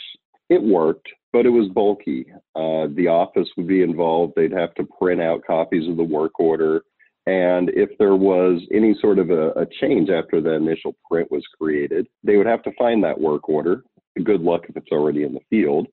it 0.49 0.62
worked 0.62 1.08
but 1.37 1.44
it 1.44 1.50
was 1.50 1.69
bulky. 1.69 2.25
Uh, 2.55 2.88
the 2.94 3.08
office 3.08 3.46
would 3.58 3.69
be 3.69 3.82
involved. 3.82 4.32
They'd 4.34 4.52
have 4.52 4.73
to 4.76 4.88
print 4.99 5.20
out 5.20 5.44
copies 5.46 5.87
of 5.87 5.99
the 5.99 6.02
work 6.02 6.40
order. 6.40 6.81
And 7.26 7.69
if 7.75 7.90
there 7.99 8.17
was 8.17 8.62
any 8.73 8.96
sort 9.02 9.19
of 9.19 9.28
a, 9.28 9.50
a, 9.50 9.67
change 9.81 10.08
after 10.08 10.40
the 10.40 10.52
initial 10.52 10.96
print 11.11 11.31
was 11.31 11.44
created, 11.61 12.06
they 12.25 12.38
would 12.38 12.46
have 12.46 12.62
to 12.62 12.73
find 12.78 13.05
that 13.05 13.20
work 13.20 13.50
order. 13.50 13.82
Good 14.25 14.40
luck 14.40 14.62
if 14.67 14.78
it's 14.78 14.90
already 14.90 15.25
in 15.25 15.34
the 15.34 15.40
field. 15.50 15.88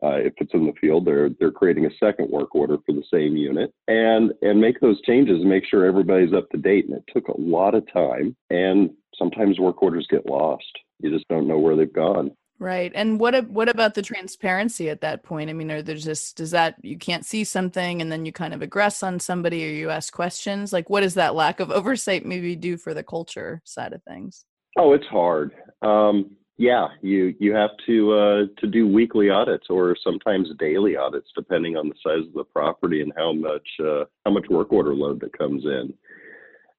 Uh, 0.00 0.18
if 0.18 0.34
it's 0.36 0.54
in 0.54 0.64
the 0.64 0.74
field, 0.80 1.06
they're 1.06 1.30
they're 1.40 1.50
creating 1.50 1.86
a 1.86 1.96
second 1.98 2.30
work 2.30 2.54
order 2.54 2.76
for 2.86 2.92
the 2.92 3.04
same 3.12 3.36
unit 3.36 3.72
and 3.88 4.32
and 4.42 4.60
make 4.60 4.78
those 4.80 5.00
changes 5.02 5.40
and 5.40 5.48
make 5.48 5.64
sure 5.64 5.86
everybody's 5.86 6.34
up 6.34 6.48
to 6.50 6.58
date. 6.58 6.86
And 6.86 6.96
it 6.96 7.04
took 7.12 7.26
a 7.26 7.40
lot 7.40 7.74
of 7.74 7.90
time. 7.92 8.36
And 8.50 8.90
sometimes 9.18 9.58
work 9.58 9.82
orders 9.82 10.06
get 10.10 10.26
lost. 10.26 10.64
You 11.00 11.10
just 11.10 11.28
don't 11.28 11.48
know 11.48 11.58
where 11.58 11.76
they've 11.76 11.92
gone. 11.92 12.32
Right. 12.60 12.92
And 12.94 13.18
what 13.18 13.48
what 13.50 13.68
about 13.68 13.94
the 13.94 14.02
transparency 14.02 14.88
at 14.88 15.00
that 15.00 15.24
point? 15.24 15.50
I 15.50 15.52
mean, 15.52 15.70
are 15.70 15.82
there 15.82 15.96
just 15.96 16.36
does 16.36 16.52
that 16.52 16.76
you 16.82 16.96
can't 16.96 17.24
see 17.24 17.42
something 17.44 18.00
and 18.00 18.12
then 18.12 18.24
you 18.24 18.32
kind 18.32 18.54
of 18.54 18.60
aggress 18.60 19.02
on 19.02 19.18
somebody 19.18 19.64
or 19.66 19.70
you 19.70 19.90
ask 19.90 20.12
questions? 20.12 20.72
Like 20.72 20.88
what 20.88 21.00
does 21.00 21.14
that 21.14 21.34
lack 21.34 21.58
of 21.60 21.70
oversight 21.72 22.24
maybe 22.24 22.54
do 22.54 22.76
for 22.76 22.94
the 22.94 23.02
culture 23.02 23.60
side 23.64 23.92
of 23.92 24.02
things? 24.04 24.44
Oh, 24.78 24.92
it's 24.92 25.06
hard. 25.06 25.52
Um, 25.82 26.36
yeah, 26.56 26.86
you 27.02 27.34
you 27.40 27.52
have 27.54 27.70
to 27.86 28.12
uh, 28.12 28.42
to 28.60 28.68
do 28.68 28.86
weekly 28.86 29.30
audits 29.30 29.66
or 29.68 29.96
sometimes 30.04 30.48
daily 30.58 30.96
audits, 30.96 31.28
depending 31.34 31.76
on 31.76 31.88
the 31.88 31.94
size 32.02 32.26
of 32.26 32.32
the 32.34 32.44
property 32.44 33.00
and 33.00 33.12
how 33.16 33.32
much 33.32 33.66
uh, 33.84 34.04
how 34.24 34.30
much 34.30 34.46
work 34.48 34.72
order 34.72 34.94
load 34.94 35.20
that 35.20 35.36
comes 35.36 35.64
in 35.64 35.92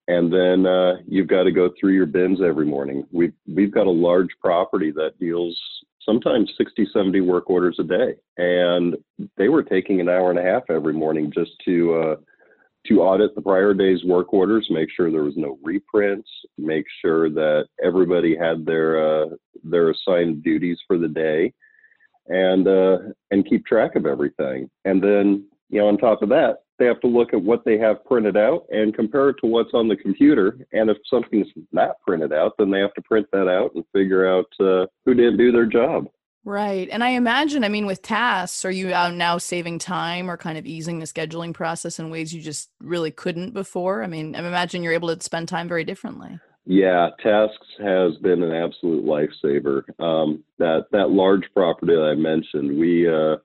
and 0.07 0.31
then 0.31 0.65
uh, 0.65 0.97
you've 1.07 1.27
got 1.27 1.43
to 1.43 1.51
go 1.51 1.71
through 1.79 1.93
your 1.93 2.05
bins 2.05 2.39
every 2.41 2.65
morning. 2.65 3.05
We've 3.11 3.33
we've 3.47 3.73
got 3.73 3.87
a 3.87 3.91
large 3.91 4.29
property 4.39 4.91
that 4.91 5.19
deals 5.19 5.59
sometimes 6.03 6.53
60, 6.57 6.87
70 6.93 7.21
work 7.21 7.49
orders 7.49 7.77
a 7.79 7.83
day, 7.83 8.15
and 8.37 8.95
they 9.37 9.49
were 9.49 9.63
taking 9.63 9.99
an 9.99 10.09
hour 10.09 10.29
and 10.29 10.39
a 10.39 10.43
half 10.43 10.63
every 10.69 10.93
morning 10.93 11.31
just 11.33 11.51
to 11.65 11.95
uh, 11.95 12.15
to 12.87 13.01
audit 13.01 13.33
the 13.33 13.41
prior 13.41 13.73
day's 13.73 14.03
work 14.03 14.31
orders, 14.31 14.67
make 14.69 14.89
sure 14.95 15.09
there 15.09 15.23
was 15.23 15.37
no 15.37 15.57
reprints, 15.63 16.29
make 16.57 16.85
sure 17.01 17.29
that 17.31 17.65
everybody 17.83 18.37
had 18.37 18.65
their 18.65 19.23
uh, 19.23 19.29
their 19.63 19.89
assigned 19.89 20.43
duties 20.43 20.77
for 20.85 20.99
the 20.99 21.07
day, 21.07 21.51
and 22.27 22.67
uh, 22.67 22.97
and 23.31 23.47
keep 23.49 23.65
track 23.65 23.95
of 23.95 24.05
everything. 24.05 24.69
And 24.85 25.01
then 25.01 25.47
you 25.69 25.79
know 25.79 25.87
on 25.87 25.97
top 25.97 26.21
of 26.21 26.29
that, 26.29 26.59
they 26.77 26.85
have 26.85 26.99
to 27.01 27.07
look 27.07 27.33
at 27.33 27.41
what 27.41 27.63
they 27.65 27.77
have 27.77 28.03
printed 28.05 28.37
out 28.37 28.65
and 28.69 28.93
compare 28.93 29.29
it 29.29 29.37
to 29.41 29.47
what's 29.47 29.73
on 29.73 29.87
the 29.87 29.95
computer. 29.95 30.57
And 30.73 30.89
if 30.89 30.97
something's 31.09 31.47
not 31.71 32.01
printed 32.05 32.33
out, 32.33 32.53
then 32.57 32.71
they 32.71 32.79
have 32.79 32.93
to 32.95 33.01
print 33.01 33.27
that 33.31 33.47
out 33.47 33.73
and 33.75 33.83
figure 33.93 34.27
out 34.27 34.47
uh, 34.59 34.85
who 35.05 35.13
didn't 35.13 35.37
do 35.37 35.51
their 35.51 35.65
job. 35.65 36.07
Right. 36.43 36.87
And 36.91 37.03
I 37.03 37.09
imagine, 37.09 37.63
I 37.63 37.69
mean, 37.69 37.87
with 37.87 38.03
tasks, 38.03 38.65
are 38.65 38.71
you 38.71 38.89
now 38.89 39.39
saving 39.39 39.79
time 39.79 40.29
or 40.29 40.37
kind 40.37 40.59
of 40.59 40.67
easing 40.67 40.99
the 40.99 41.07
scheduling 41.07 41.55
process 41.55 41.97
in 41.97 42.11
ways 42.11 42.33
you 42.33 42.41
just 42.41 42.69
really 42.79 43.09
couldn't 43.09 43.55
before? 43.55 44.03
I 44.03 44.07
mean, 44.07 44.35
I 44.35 44.39
imagine 44.39 44.83
you're 44.83 44.93
able 44.93 45.13
to 45.15 45.23
spend 45.23 45.47
time 45.47 45.67
very 45.67 45.83
differently. 45.83 46.39
Yeah, 46.67 47.09
tasks 47.21 47.67
has 47.79 48.15
been 48.17 48.43
an 48.43 48.51
absolute 48.51 49.05
lifesaver. 49.05 49.83
Um, 49.99 50.43
that 50.57 50.85
that 50.91 51.11
large 51.11 51.43
property 51.53 51.93
that 51.93 52.01
I 52.01 52.15
mentioned, 52.15 52.79
we 52.79 53.07
uh, 53.07 53.37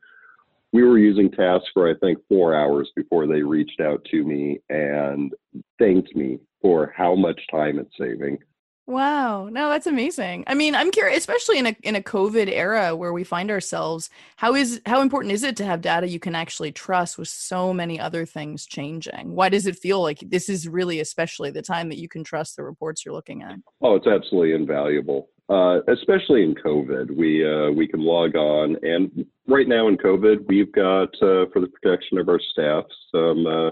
we 0.73 0.83
were 0.83 0.99
using 0.99 1.31
tasks 1.31 1.69
for 1.75 1.89
I 1.89 1.95
think 1.95 2.19
four 2.29 2.55
hours 2.55 2.91
before 2.95 3.27
they 3.27 3.43
reached 3.43 3.81
out 3.81 4.05
to 4.11 4.25
me 4.25 4.61
and 4.69 5.33
thanked 5.79 6.15
me 6.15 6.39
for 6.63 6.93
how 6.97 7.15
much 7.15 7.41
time 7.51 7.79
it's 7.79 7.97
saving. 7.99 8.39
Wow. 8.87 9.49
No, 9.49 9.69
that's 9.69 9.87
amazing. 9.87 10.43
I 10.49 10.55
mean, 10.55 10.75
I'm 10.75 10.91
curious, 10.91 11.19
especially 11.19 11.59
in 11.59 11.67
a 11.67 11.77
in 11.85 11.95
a 11.95 12.03
COVID 12.03 12.51
era 12.51 12.97
where 12.97 13.13
we 13.13 13.23
find 13.23 13.49
ourselves, 13.49 14.11
how 14.35 14.57
is 14.57 14.81
how 14.85 15.01
important 15.01 15.33
is 15.33 15.45
it 15.45 15.57
to 15.59 15.65
have 15.65 15.81
data 15.81 16.09
you 16.09 16.19
can 16.19 16.35
actually 16.35 16.73
trust 16.73 17.17
with 17.17 17.29
so 17.29 17.73
many 17.73 18.01
other 18.01 18.27
things 18.27 18.67
changing? 18.67 19.37
Why 19.37 19.49
does 19.49 19.69
it 19.69 19.79
feel 19.79 20.03
like 20.03 20.19
this 20.21 20.49
is 20.49 20.67
really 20.67 20.99
especially 20.99 21.53
the 21.53 21.63
time 21.63 21.89
that 21.91 21.99
you 21.99 22.09
can 22.09 22.25
trust 22.25 22.57
the 22.57 22.65
reports 22.65 23.05
you're 23.05 23.15
looking 23.15 23.43
at? 23.43 23.61
Oh, 23.81 23.95
it's 23.95 24.09
absolutely 24.09 24.55
invaluable. 24.55 25.29
Uh, 25.51 25.81
especially 25.89 26.45
in 26.45 26.55
COVID, 26.55 27.11
we 27.11 27.45
uh, 27.45 27.73
we 27.73 27.89
can 27.89 28.01
log 28.01 28.37
on, 28.37 28.77
and 28.83 29.27
right 29.49 29.67
now 29.67 29.89
in 29.89 29.97
COVID, 29.97 30.47
we've 30.47 30.71
got 30.71 31.09
uh, 31.21 31.47
for 31.53 31.61
the 31.61 31.67
protection 31.67 32.19
of 32.19 32.29
our 32.29 32.39
staff 32.53 32.85
some 33.11 33.47
uh, 33.49 33.71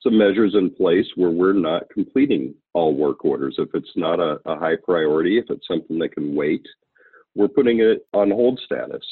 some 0.00 0.16
measures 0.16 0.54
in 0.54 0.70
place 0.70 1.06
where 1.16 1.30
we're 1.30 1.52
not 1.54 1.90
completing 1.90 2.54
all 2.72 2.94
work 2.94 3.24
orders. 3.24 3.56
If 3.58 3.70
it's 3.74 3.90
not 3.96 4.20
a, 4.20 4.38
a 4.46 4.56
high 4.56 4.76
priority, 4.76 5.38
if 5.38 5.46
it's 5.50 5.66
something 5.66 5.98
that 5.98 6.14
can 6.14 6.36
wait, 6.36 6.64
we're 7.34 7.48
putting 7.48 7.80
it 7.80 8.06
on 8.12 8.30
hold 8.30 8.60
status. 8.64 9.04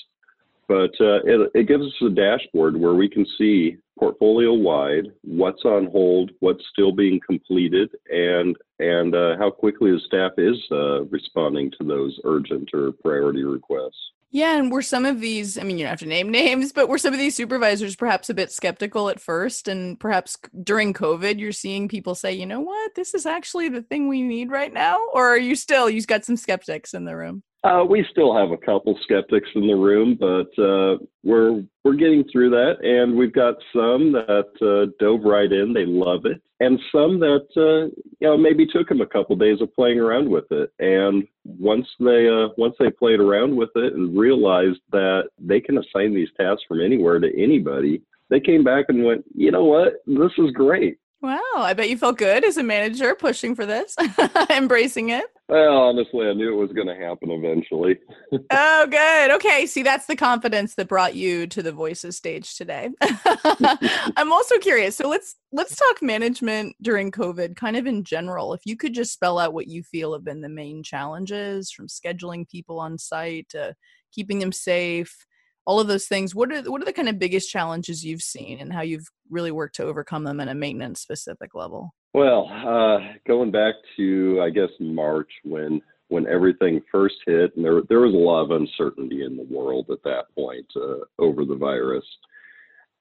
But 0.68 0.90
uh, 1.00 1.22
it, 1.24 1.50
it 1.54 1.68
gives 1.68 1.84
us 1.84 1.92
a 2.02 2.10
dashboard 2.10 2.76
where 2.76 2.94
we 2.94 3.08
can 3.08 3.24
see 3.38 3.76
portfolio 3.98 4.52
wide 4.52 5.06
what's 5.22 5.64
on 5.64 5.86
hold, 5.86 6.30
what's 6.40 6.62
still 6.72 6.92
being 6.92 7.20
completed, 7.26 7.90
and 8.10 8.56
and 8.78 9.14
uh, 9.14 9.36
how 9.38 9.50
quickly 9.50 9.92
the 9.92 10.00
staff 10.00 10.32
is 10.38 10.56
uh, 10.70 11.04
responding 11.04 11.70
to 11.78 11.84
those 11.84 12.18
urgent 12.24 12.68
or 12.74 12.92
priority 12.92 13.42
requests. 13.44 14.12
Yeah, 14.30 14.58
and 14.58 14.70
were 14.70 14.82
some 14.82 15.06
of 15.06 15.20
these, 15.20 15.56
I 15.56 15.62
mean, 15.62 15.78
you 15.78 15.84
don't 15.84 15.90
have 15.90 16.00
to 16.00 16.06
name 16.06 16.30
names, 16.42 16.72
but 16.72 16.88
were 16.88 16.98
some 16.98 17.14
of 17.14 17.18
these 17.18 17.34
supervisors 17.34 17.96
perhaps 17.96 18.28
a 18.28 18.34
bit 18.34 18.50
skeptical 18.50 19.08
at 19.08 19.20
first? 19.20 19.68
And 19.68 19.98
perhaps 19.98 20.36
during 20.62 20.92
COVID, 20.92 21.38
you're 21.38 21.52
seeing 21.52 21.88
people 21.88 22.14
say, 22.14 22.32
you 22.32 22.44
know 22.44 22.60
what, 22.60 22.94
this 22.94 23.14
is 23.14 23.24
actually 23.24 23.68
the 23.68 23.82
thing 23.82 24.08
we 24.08 24.22
need 24.22 24.50
right 24.50 24.72
now? 24.72 25.00
Or 25.14 25.28
are 25.28 25.38
you 25.38 25.54
still, 25.54 25.88
you've 25.88 26.06
got 26.06 26.24
some 26.24 26.36
skeptics 26.36 26.92
in 26.92 27.04
the 27.04 27.16
room? 27.16 27.44
Uh, 27.64 27.84
we 27.88 28.06
still 28.10 28.36
have 28.36 28.50
a 28.52 28.56
couple 28.56 28.96
skeptics 29.02 29.48
in 29.54 29.66
the 29.66 29.74
room, 29.74 30.16
but 30.18 30.62
uh, 30.62 30.98
we're 31.24 31.64
we're 31.82 31.94
getting 31.94 32.24
through 32.30 32.50
that, 32.50 32.74
and 32.82 33.16
we've 33.16 33.32
got 33.32 33.54
some 33.72 34.12
that 34.12 34.46
uh, 34.62 34.92
dove 35.00 35.24
right 35.24 35.50
in. 35.50 35.72
They 35.72 35.86
love 35.86 36.26
it, 36.26 36.40
and 36.60 36.78
some 36.92 37.18
that 37.20 37.46
uh, 37.56 37.90
you 38.20 38.28
know 38.28 38.36
maybe 38.36 38.66
took 38.66 38.88
them 38.88 39.00
a 39.00 39.06
couple 39.06 39.34
days 39.36 39.60
of 39.60 39.74
playing 39.74 39.98
around 39.98 40.28
with 40.30 40.44
it. 40.50 40.70
And 40.78 41.26
once 41.44 41.88
they 41.98 42.28
uh, 42.28 42.48
once 42.56 42.76
they 42.78 42.90
played 42.90 43.20
around 43.20 43.56
with 43.56 43.70
it 43.74 43.94
and 43.94 44.16
realized 44.16 44.80
that 44.92 45.30
they 45.40 45.60
can 45.60 45.78
assign 45.78 46.14
these 46.14 46.28
tasks 46.38 46.64
from 46.68 46.80
anywhere 46.80 47.18
to 47.18 47.42
anybody, 47.42 48.00
they 48.30 48.40
came 48.40 48.64
back 48.64 48.86
and 48.88 49.04
went, 49.04 49.24
you 49.34 49.50
know 49.50 49.64
what, 49.64 49.94
this 50.06 50.32
is 50.38 50.50
great. 50.52 50.98
Wow, 51.26 51.40
I 51.56 51.74
bet 51.74 51.90
you 51.90 51.98
felt 51.98 52.18
good 52.18 52.44
as 52.44 52.56
a 52.56 52.62
manager 52.62 53.16
pushing 53.16 53.56
for 53.56 53.66
this, 53.66 53.96
embracing 54.50 55.08
it. 55.08 55.24
Well, 55.48 55.76
honestly, 55.76 56.28
I 56.28 56.34
knew 56.34 56.52
it 56.52 56.56
was 56.56 56.70
going 56.70 56.86
to 56.86 56.94
happen 56.94 57.32
eventually. 57.32 57.98
oh, 58.50 58.86
good. 58.88 59.32
Okay, 59.32 59.66
see, 59.66 59.82
that's 59.82 60.06
the 60.06 60.14
confidence 60.14 60.76
that 60.76 60.86
brought 60.86 61.16
you 61.16 61.48
to 61.48 61.64
the 61.64 61.72
Voices 61.72 62.16
stage 62.16 62.56
today. 62.56 62.90
I'm 63.00 64.32
also 64.32 64.56
curious. 64.58 64.96
So 64.96 65.08
let's 65.08 65.34
let's 65.50 65.74
talk 65.74 66.00
management 66.00 66.76
during 66.80 67.10
COVID, 67.10 67.56
kind 67.56 67.76
of 67.76 67.86
in 67.86 68.04
general. 68.04 68.54
If 68.54 68.60
you 68.64 68.76
could 68.76 68.94
just 68.94 69.12
spell 69.12 69.40
out 69.40 69.52
what 69.52 69.66
you 69.66 69.82
feel 69.82 70.12
have 70.12 70.24
been 70.24 70.42
the 70.42 70.48
main 70.48 70.84
challenges, 70.84 71.72
from 71.72 71.88
scheduling 71.88 72.48
people 72.48 72.78
on 72.78 72.98
site 72.98 73.48
to 73.48 73.74
keeping 74.12 74.38
them 74.38 74.52
safe, 74.52 75.26
all 75.66 75.80
of 75.80 75.88
those 75.88 76.06
things 76.06 76.34
what 76.34 76.52
are 76.52 76.62
what 76.70 76.80
are 76.80 76.86
the 76.86 76.92
kind 76.92 77.08
of 77.08 77.18
biggest 77.18 77.50
challenges 77.50 78.04
you've 78.04 78.22
seen 78.22 78.58
and 78.60 78.72
how 78.72 78.80
you've 78.80 79.08
really 79.30 79.50
worked 79.50 79.76
to 79.76 79.84
overcome 79.84 80.24
them 80.24 80.40
at 80.40 80.48
a 80.48 80.54
maintenance 80.54 81.00
specific 81.00 81.54
level? 81.54 81.94
Well 82.14 82.48
uh, 82.50 83.14
going 83.26 83.50
back 83.50 83.74
to 83.96 84.40
i 84.42 84.50
guess 84.50 84.70
march 84.80 85.30
when 85.44 85.80
when 86.08 86.26
everything 86.28 86.80
first 86.90 87.16
hit 87.26 87.54
and 87.56 87.64
there 87.64 87.82
there 87.88 88.00
was 88.00 88.14
a 88.14 88.16
lot 88.16 88.44
of 88.44 88.50
uncertainty 88.52 89.24
in 89.24 89.36
the 89.36 89.54
world 89.54 89.86
at 89.90 90.02
that 90.04 90.24
point 90.34 90.66
uh, 90.76 91.04
over 91.18 91.44
the 91.44 91.56
virus. 91.56 92.04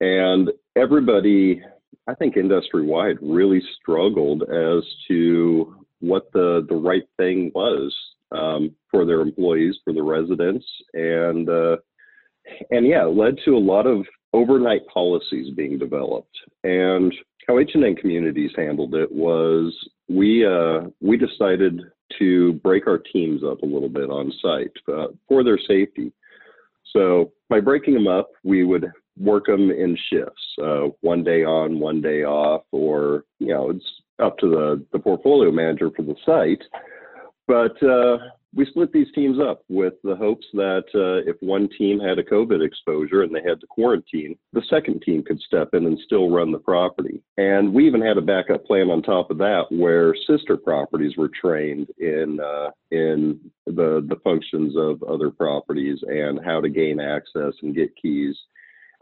And 0.02 0.52
everybody 0.76 1.62
i 2.08 2.14
think 2.14 2.36
industry 2.36 2.86
wide 2.86 3.18
really 3.22 3.62
struggled 3.80 4.44
as 4.44 4.84
to 5.08 5.86
what 6.00 6.32
the 6.34 6.66
the 6.68 6.76
right 6.76 7.08
thing 7.18 7.52
was 7.56 7.96
um, 8.32 8.76
for 8.92 9.06
their 9.06 9.22
employees 9.22 9.76
for 9.84 9.94
the 9.94 10.04
residents. 10.04 10.66
And 10.94 11.50
uh, 11.50 11.78
and 12.72 12.88
yeah, 12.88 13.06
it 13.06 13.16
led 13.16 13.38
to 13.46 13.56
a 13.56 13.60
lot 13.60 13.88
of 13.88 14.06
overnight 14.34 14.86
policies 14.88 15.54
being 15.56 15.78
developed. 15.80 16.36
And 16.64 17.14
how 17.48 17.56
HNN 17.56 17.98
Communities 17.98 18.52
handled 18.56 18.96
it 18.96 19.12
was 19.12 19.74
we 20.10 20.46
uh, 20.46 20.88
we 21.02 21.18
decided 21.18 21.82
to 22.20 22.54
break 22.54 22.88
our 22.88 22.98
teams 23.00 23.44
up 23.44 23.62
a 23.62 23.66
little 23.66 23.90
bit 23.90 24.10
on 24.10 24.32
site 24.42 24.72
uh, 24.88 25.08
for 25.28 25.44
their 25.44 25.58
safety. 25.58 26.12
So 26.94 27.32
by 27.50 27.60
breaking 27.60 27.94
them 27.94 28.08
up, 28.08 28.30
we 28.44 28.64
would 28.64 28.92
work 29.18 29.48
them 29.48 29.72
in 29.72 29.98
shifts, 30.10 30.42
uh, 30.62 30.88
one 31.02 31.24
day 31.24 31.44
on, 31.44 31.80
one 31.80 32.02
day 32.02 32.24
off, 32.24 32.64
or 32.72 33.26
you 33.40 33.48
know, 33.48 33.72
it's 33.72 33.86
up 34.20 34.38
to 34.40 34.50
the 34.50 34.86
the 34.92 35.00
portfolio 35.00 35.52
manager 35.52 35.90
for 35.96 36.04
the 36.04 36.16
site. 36.26 36.64
But 37.48 37.82
uh, 37.84 38.18
we 38.56 38.66
split 38.66 38.92
these 38.94 39.12
teams 39.14 39.38
up 39.40 39.64
with 39.68 39.94
the 40.04 40.16
hopes 40.16 40.46
that 40.54 40.86
uh, 40.96 41.30
if 41.30 41.36
one 41.42 41.68
team 41.78 42.00
had 42.00 42.18
a 42.18 42.24
COVID 42.24 42.66
exposure 42.66 43.24
and 43.24 43.36
they 43.36 43.42
had 43.48 43.60
to 43.60 43.68
quarantine, 43.68 44.38
the 44.54 44.64
second 44.70 45.02
team 45.02 45.24
could 45.24 45.40
step 45.42 45.70
in 45.74 45.86
and 45.86 46.00
still 46.06 46.32
run 46.32 46.52
the 46.52 46.60
property. 46.60 47.22
And 47.38 47.74
we 47.74 47.86
even 47.86 48.02
had 48.02 48.18
a 48.18 48.22
backup 48.22 48.66
plan 48.66 48.90
on 48.90 49.02
top 49.02 49.30
of 49.30 49.38
that, 49.40 49.66
where 49.70 50.16
sister 50.28 50.56
properties 50.56 51.18
were 51.18 51.30
trained 51.30 51.90
in 51.98 52.40
uh, 52.40 52.72
in 52.92 53.40
the 53.66 54.06
the 54.08 54.20
functions 54.24 54.76
of 54.78 55.04
other 55.04 55.30
properties 55.30 56.00
and 56.08 56.40
how 56.44 56.62
to 56.62 56.70
gain 56.70 57.00
access 57.00 57.54
and 57.62 57.76
get 57.76 57.96
keys 58.02 58.36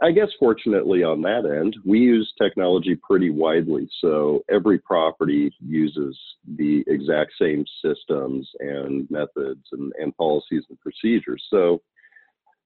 I 0.04 0.12
guess 0.12 0.28
fortunately 0.38 1.02
on 1.02 1.22
that 1.22 1.46
end, 1.46 1.78
we 1.86 2.00
use 2.00 2.34
technology 2.38 2.94
pretty 2.94 3.30
widely. 3.30 3.88
So 4.02 4.44
every 4.52 4.78
property 4.78 5.56
uses 5.66 6.20
the 6.58 6.84
exact 6.88 7.32
same 7.40 7.64
systems 7.82 8.50
and 8.60 9.10
methods 9.10 9.64
and, 9.72 9.94
and 9.98 10.16
policies 10.18 10.66
and 10.70 10.78
procedures. 10.82 11.42
So 11.50 11.82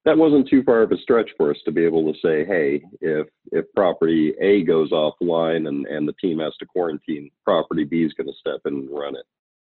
that 0.03 0.17
wasn't 0.17 0.49
too 0.49 0.63
far 0.63 0.81
of 0.81 0.91
a 0.91 0.97
stretch 0.97 1.29
for 1.37 1.51
us 1.51 1.57
to 1.65 1.71
be 1.71 1.85
able 1.85 2.11
to 2.11 2.19
say, 2.21 2.43
hey, 2.43 2.81
if 3.01 3.27
if 3.51 3.65
property 3.75 4.33
A 4.41 4.63
goes 4.63 4.89
offline 4.89 5.67
and, 5.67 5.85
and 5.85 6.07
the 6.07 6.13
team 6.13 6.39
has 6.39 6.55
to 6.57 6.65
quarantine, 6.65 7.29
property 7.43 7.83
B 7.83 8.03
is 8.03 8.13
going 8.13 8.27
to 8.27 8.39
step 8.39 8.61
in 8.65 8.73
and 8.73 8.89
run 8.89 9.15
it. 9.15 9.25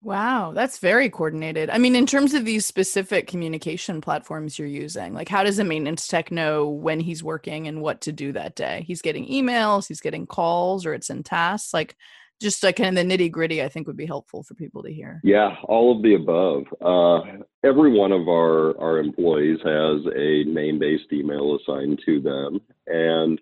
Wow, 0.01 0.53
that's 0.55 0.79
very 0.79 1.11
coordinated. 1.11 1.71
I 1.71 1.79
mean, 1.79 1.97
in 1.97 2.07
terms 2.07 2.33
of 2.33 2.45
these 2.45 2.65
specific 2.65 3.27
communication 3.27 4.01
platforms 4.01 4.59
you're 4.59 4.69
using, 4.69 5.13
like 5.13 5.29
how 5.29 5.43
does 5.43 5.59
a 5.59 5.65
maintenance 5.65 6.07
tech 6.07 6.31
know 6.31 6.69
when 6.69 7.01
he's 7.01 7.25
working 7.25 7.67
and 7.67 7.81
what 7.81 8.01
to 8.03 8.13
do 8.13 8.33
that 8.33 8.55
day? 8.55 8.85
He's 8.87 9.03
getting 9.03 9.27
emails, 9.27 9.89
he's 9.89 10.01
getting 10.01 10.27
calls, 10.27 10.87
or 10.87 10.95
it's 10.95 11.11
in 11.11 11.25
tasks. 11.25 11.75
Like 11.75 11.97
just 12.41 12.63
like 12.63 12.77
kind 12.77 12.97
of 12.97 13.09
the 13.09 13.17
nitty 13.17 13.33
gritty, 13.33 13.63
I 13.63 13.69
think 13.69 13.89
would 13.89 13.97
be 13.97 14.07
helpful 14.07 14.45
for 14.45 14.55
people 14.55 14.85
to 14.85 14.93
hear. 14.93 15.21
Yeah, 15.25 15.57
all 15.65 15.97
of 15.97 16.03
the 16.03 16.15
above. 16.15 16.65
Uh, 16.81 17.43
every 17.65 17.91
one 17.91 18.13
of 18.13 18.29
our 18.29 18.79
our 18.81 18.99
employees 18.99 19.59
has 19.65 20.01
a 20.15 20.45
name 20.45 20.79
based 20.79 21.13
email 21.13 21.57
assigned 21.57 22.01
to 22.07 22.21
them, 22.21 22.61
and 22.87 23.41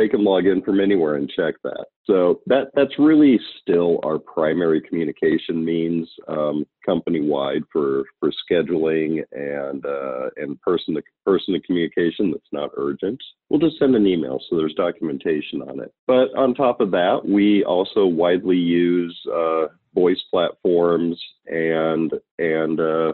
they 0.00 0.08
can 0.08 0.24
log 0.24 0.46
in 0.46 0.62
from 0.62 0.80
anywhere 0.80 1.16
and 1.16 1.28
check 1.28 1.56
that. 1.62 1.84
So 2.04 2.40
that 2.46 2.68
that's 2.74 2.98
really 2.98 3.38
still 3.60 4.00
our 4.02 4.18
primary 4.18 4.80
communication 4.80 5.62
means 5.62 6.08
um, 6.26 6.64
company 6.86 7.20
wide 7.20 7.62
for 7.70 8.04
for 8.18 8.32
scheduling 8.50 9.22
and 9.32 9.84
uh, 9.84 10.30
and 10.36 10.60
person 10.62 10.94
to 10.94 11.02
person 11.26 11.52
to 11.52 11.60
communication 11.60 12.30
that's 12.30 12.50
not 12.50 12.70
urgent. 12.78 13.20
We'll 13.50 13.60
just 13.60 13.78
send 13.78 13.94
an 13.94 14.06
email 14.06 14.40
so 14.48 14.56
there's 14.56 14.74
documentation 14.74 15.60
on 15.60 15.80
it. 15.80 15.92
But 16.06 16.34
on 16.34 16.54
top 16.54 16.80
of 16.80 16.90
that, 16.92 17.20
we 17.22 17.62
also 17.64 18.06
widely 18.06 18.56
use 18.56 19.18
uh, 19.32 19.66
voice 19.94 20.22
platforms 20.30 21.20
and 21.46 22.10
and 22.38 22.80
uh, 22.80 23.12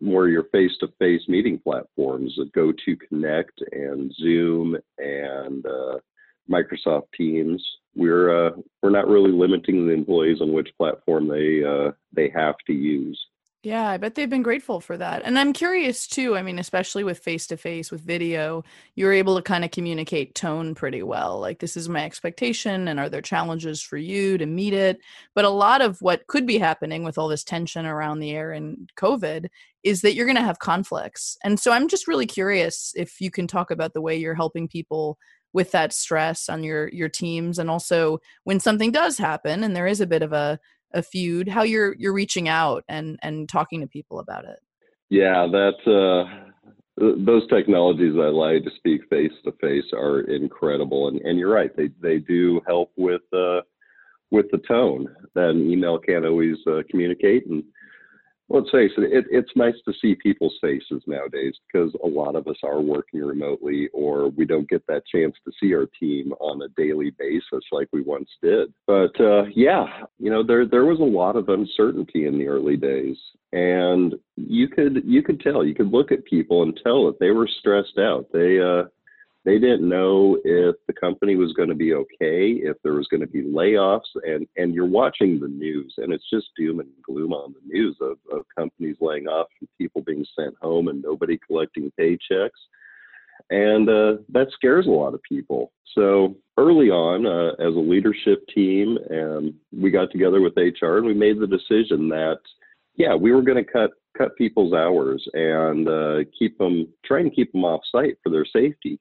more 0.00 0.28
your 0.28 0.44
face-to-face 0.44 1.22
meeting 1.28 1.58
platforms, 1.58 2.36
go 2.54 2.72
to 2.84 2.96
connect 2.96 3.62
and 3.72 4.12
Zoom 4.20 4.76
and 4.98 5.64
uh, 5.64 5.98
Microsoft 6.52 7.06
Teams. 7.16 7.62
We're 7.94 8.48
uh, 8.48 8.50
we're 8.82 8.90
not 8.90 9.08
really 9.08 9.32
limiting 9.32 9.86
the 9.86 9.92
employees 9.92 10.40
on 10.40 10.52
which 10.52 10.70
platform 10.76 11.28
they 11.28 11.64
uh, 11.64 11.92
they 12.12 12.30
have 12.34 12.56
to 12.66 12.72
use. 12.72 13.18
Yeah, 13.64 13.88
I 13.88 13.96
bet 13.96 14.16
they've 14.16 14.28
been 14.28 14.42
grateful 14.42 14.80
for 14.80 14.96
that. 14.96 15.22
And 15.24 15.38
I'm 15.38 15.52
curious 15.52 16.08
too. 16.08 16.36
I 16.36 16.42
mean, 16.42 16.58
especially 16.58 17.04
with 17.04 17.20
face 17.20 17.46
to 17.46 17.56
face 17.56 17.92
with 17.92 18.00
video, 18.00 18.64
you're 18.96 19.12
able 19.12 19.36
to 19.36 19.42
kind 19.42 19.64
of 19.64 19.70
communicate 19.70 20.34
tone 20.34 20.74
pretty 20.74 21.04
well. 21.04 21.38
Like, 21.38 21.60
this 21.60 21.76
is 21.76 21.88
my 21.88 22.04
expectation, 22.04 22.88
and 22.88 22.98
are 22.98 23.08
there 23.08 23.22
challenges 23.22 23.80
for 23.80 23.96
you 23.96 24.36
to 24.38 24.46
meet 24.46 24.72
it? 24.72 24.98
But 25.36 25.44
a 25.44 25.50
lot 25.50 25.80
of 25.80 26.02
what 26.02 26.26
could 26.26 26.44
be 26.44 26.58
happening 26.58 27.04
with 27.04 27.18
all 27.18 27.28
this 27.28 27.44
tension 27.44 27.86
around 27.86 28.18
the 28.18 28.32
air 28.32 28.50
and 28.50 28.90
COVID 28.96 29.46
is 29.84 30.00
that 30.00 30.14
you're 30.14 30.26
going 30.26 30.34
to 30.36 30.42
have 30.42 30.58
conflicts. 30.58 31.38
And 31.44 31.60
so 31.60 31.70
I'm 31.70 31.86
just 31.86 32.08
really 32.08 32.26
curious 32.26 32.92
if 32.96 33.20
you 33.20 33.30
can 33.30 33.46
talk 33.46 33.70
about 33.70 33.94
the 33.94 34.02
way 34.02 34.16
you're 34.16 34.34
helping 34.34 34.66
people 34.66 35.18
with 35.52 35.70
that 35.72 35.92
stress 35.92 36.48
on 36.48 36.62
your 36.64 36.88
your 36.88 37.08
teams 37.08 37.58
and 37.58 37.70
also 37.70 38.18
when 38.44 38.60
something 38.60 38.90
does 38.90 39.18
happen 39.18 39.62
and 39.62 39.76
there 39.76 39.86
is 39.86 40.00
a 40.00 40.06
bit 40.06 40.22
of 40.22 40.32
a 40.32 40.58
a 40.94 41.02
feud 41.02 41.48
how 41.48 41.62
you're 41.62 41.94
you're 41.98 42.12
reaching 42.12 42.48
out 42.48 42.84
and 42.88 43.18
and 43.22 43.48
talking 43.48 43.80
to 43.80 43.86
people 43.86 44.18
about 44.18 44.44
it. 44.44 44.58
Yeah 45.10 45.46
that's 45.50 45.86
uh 45.86 46.24
those 46.98 47.46
technologies 47.48 48.14
that 48.14 48.28
allow 48.28 48.50
you 48.50 48.62
to 48.62 48.70
speak 48.76 49.00
face 49.08 49.32
to 49.44 49.52
face 49.60 49.84
are 49.92 50.20
incredible 50.22 51.08
and 51.08 51.20
and 51.22 51.38
you're 51.38 51.52
right 51.52 51.74
they 51.76 51.88
they 52.00 52.18
do 52.18 52.60
help 52.66 52.90
with 52.96 53.22
uh 53.32 53.60
with 54.30 54.46
the 54.50 54.58
tone 54.66 55.06
that 55.34 55.50
an 55.50 55.70
email 55.70 55.98
can't 55.98 56.24
always 56.24 56.56
uh, 56.66 56.80
communicate 56.90 57.46
and 57.46 57.62
let's 58.52 58.70
face 58.70 58.90
it, 58.98 59.12
it, 59.12 59.24
it's 59.30 59.50
nice 59.56 59.74
to 59.86 59.92
see 60.00 60.14
people's 60.14 60.56
faces 60.60 61.02
nowadays 61.06 61.54
because 61.66 61.92
a 62.04 62.06
lot 62.06 62.36
of 62.36 62.46
us 62.46 62.56
are 62.62 62.80
working 62.80 63.20
remotely 63.24 63.88
or 63.92 64.28
we 64.28 64.44
don't 64.44 64.68
get 64.68 64.86
that 64.86 65.02
chance 65.06 65.34
to 65.44 65.52
see 65.60 65.74
our 65.74 65.86
team 65.98 66.32
on 66.40 66.62
a 66.62 66.68
daily 66.80 67.10
basis 67.18 67.64
like 67.72 67.88
we 67.92 68.02
once 68.02 68.28
did. 68.42 68.72
But 68.86 69.18
uh, 69.20 69.44
yeah, 69.54 69.86
you 70.18 70.30
know, 70.30 70.42
there 70.42 70.66
there 70.66 70.84
was 70.84 71.00
a 71.00 71.02
lot 71.02 71.36
of 71.36 71.48
uncertainty 71.48 72.26
in 72.26 72.38
the 72.38 72.48
early 72.48 72.76
days, 72.76 73.16
and 73.52 74.14
you 74.36 74.68
could 74.68 75.02
you 75.04 75.22
could 75.22 75.40
tell, 75.40 75.64
you 75.64 75.74
could 75.74 75.90
look 75.90 76.12
at 76.12 76.24
people 76.24 76.62
and 76.62 76.78
tell 76.82 77.06
that 77.06 77.18
they 77.18 77.30
were 77.30 77.48
stressed 77.60 77.98
out. 77.98 78.26
They 78.32 78.60
uh, 78.60 78.84
they 79.44 79.58
didn't 79.58 79.88
know 79.88 80.38
if 80.44 80.76
the 80.86 80.92
company 80.92 81.34
was 81.34 81.52
going 81.54 81.68
to 81.68 81.74
be 81.74 81.94
okay, 81.94 82.52
if 82.62 82.76
there 82.84 82.92
was 82.92 83.08
going 83.08 83.22
to 83.22 83.26
be 83.26 83.42
layoffs, 83.42 84.00
and 84.24 84.46
and 84.56 84.74
you're 84.74 84.86
watching 84.86 85.40
the 85.40 85.48
news, 85.48 85.94
and 85.98 86.12
it's 86.12 86.28
just 86.30 86.46
doom 86.56 86.80
and 86.80 86.88
gloom 87.02 87.32
on 87.32 87.52
the 87.54 87.74
news 87.74 87.96
of, 88.00 88.18
of 88.32 88.44
companies 88.56 88.96
laying 89.00 89.26
off 89.26 89.48
and 89.60 89.68
people 89.78 90.02
being 90.02 90.24
sent 90.38 90.54
home 90.62 90.88
and 90.88 91.02
nobody 91.02 91.38
collecting 91.44 91.90
paychecks, 91.98 92.50
and 93.50 93.88
uh, 93.88 94.22
that 94.28 94.46
scares 94.52 94.86
a 94.86 94.90
lot 94.90 95.14
of 95.14 95.22
people. 95.24 95.72
So 95.94 96.36
early 96.56 96.90
on, 96.90 97.26
uh, 97.26 97.52
as 97.60 97.74
a 97.74 97.78
leadership 97.78 98.46
team, 98.54 98.96
and 99.10 99.54
we 99.72 99.90
got 99.90 100.12
together 100.12 100.40
with 100.40 100.56
HR 100.56 100.98
and 100.98 101.06
we 101.06 101.14
made 101.14 101.40
the 101.40 101.46
decision 101.46 102.08
that 102.10 102.38
yeah, 102.96 103.14
we 103.14 103.32
were 103.32 103.42
going 103.42 103.62
to 103.62 103.70
cut 103.70 103.90
cut 104.16 104.36
people's 104.36 104.74
hours 104.74 105.26
and 105.32 105.88
uh, 105.88 106.18
keep 106.38 106.56
them 106.58 106.86
try 107.04 107.20
and 107.20 107.34
keep 107.34 107.50
them 107.52 107.64
off 107.64 107.80
site 107.90 108.18
for 108.22 108.30
their 108.30 108.44
safety 108.44 109.00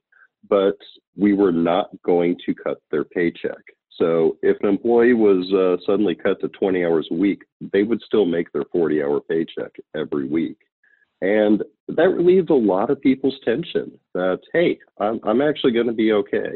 but 0.49 0.77
we 1.15 1.33
were 1.33 1.51
not 1.51 1.89
going 2.03 2.37
to 2.45 2.53
cut 2.53 2.81
their 2.91 3.03
paycheck. 3.03 3.61
So 3.97 4.37
if 4.41 4.57
an 4.61 4.69
employee 4.69 5.13
was 5.13 5.51
uh, 5.53 5.77
suddenly 5.85 6.15
cut 6.15 6.39
to 6.41 6.47
20 6.47 6.85
hours 6.85 7.07
a 7.11 7.15
week, 7.15 7.43
they 7.73 7.83
would 7.83 8.01
still 8.01 8.25
make 8.25 8.51
their 8.51 8.65
40 8.71 9.03
hour 9.03 9.19
paycheck 9.19 9.71
every 9.95 10.27
week. 10.27 10.57
And 11.21 11.63
that 11.87 12.09
relieved 12.09 12.49
a 12.49 12.55
lot 12.55 12.89
of 12.89 12.99
people's 12.99 13.37
tension 13.45 13.91
that, 14.15 14.39
hey, 14.53 14.79
I'm, 14.99 15.19
I'm 15.23 15.41
actually 15.41 15.73
going 15.73 15.87
to 15.87 15.93
be 15.93 16.13
okay. 16.13 16.53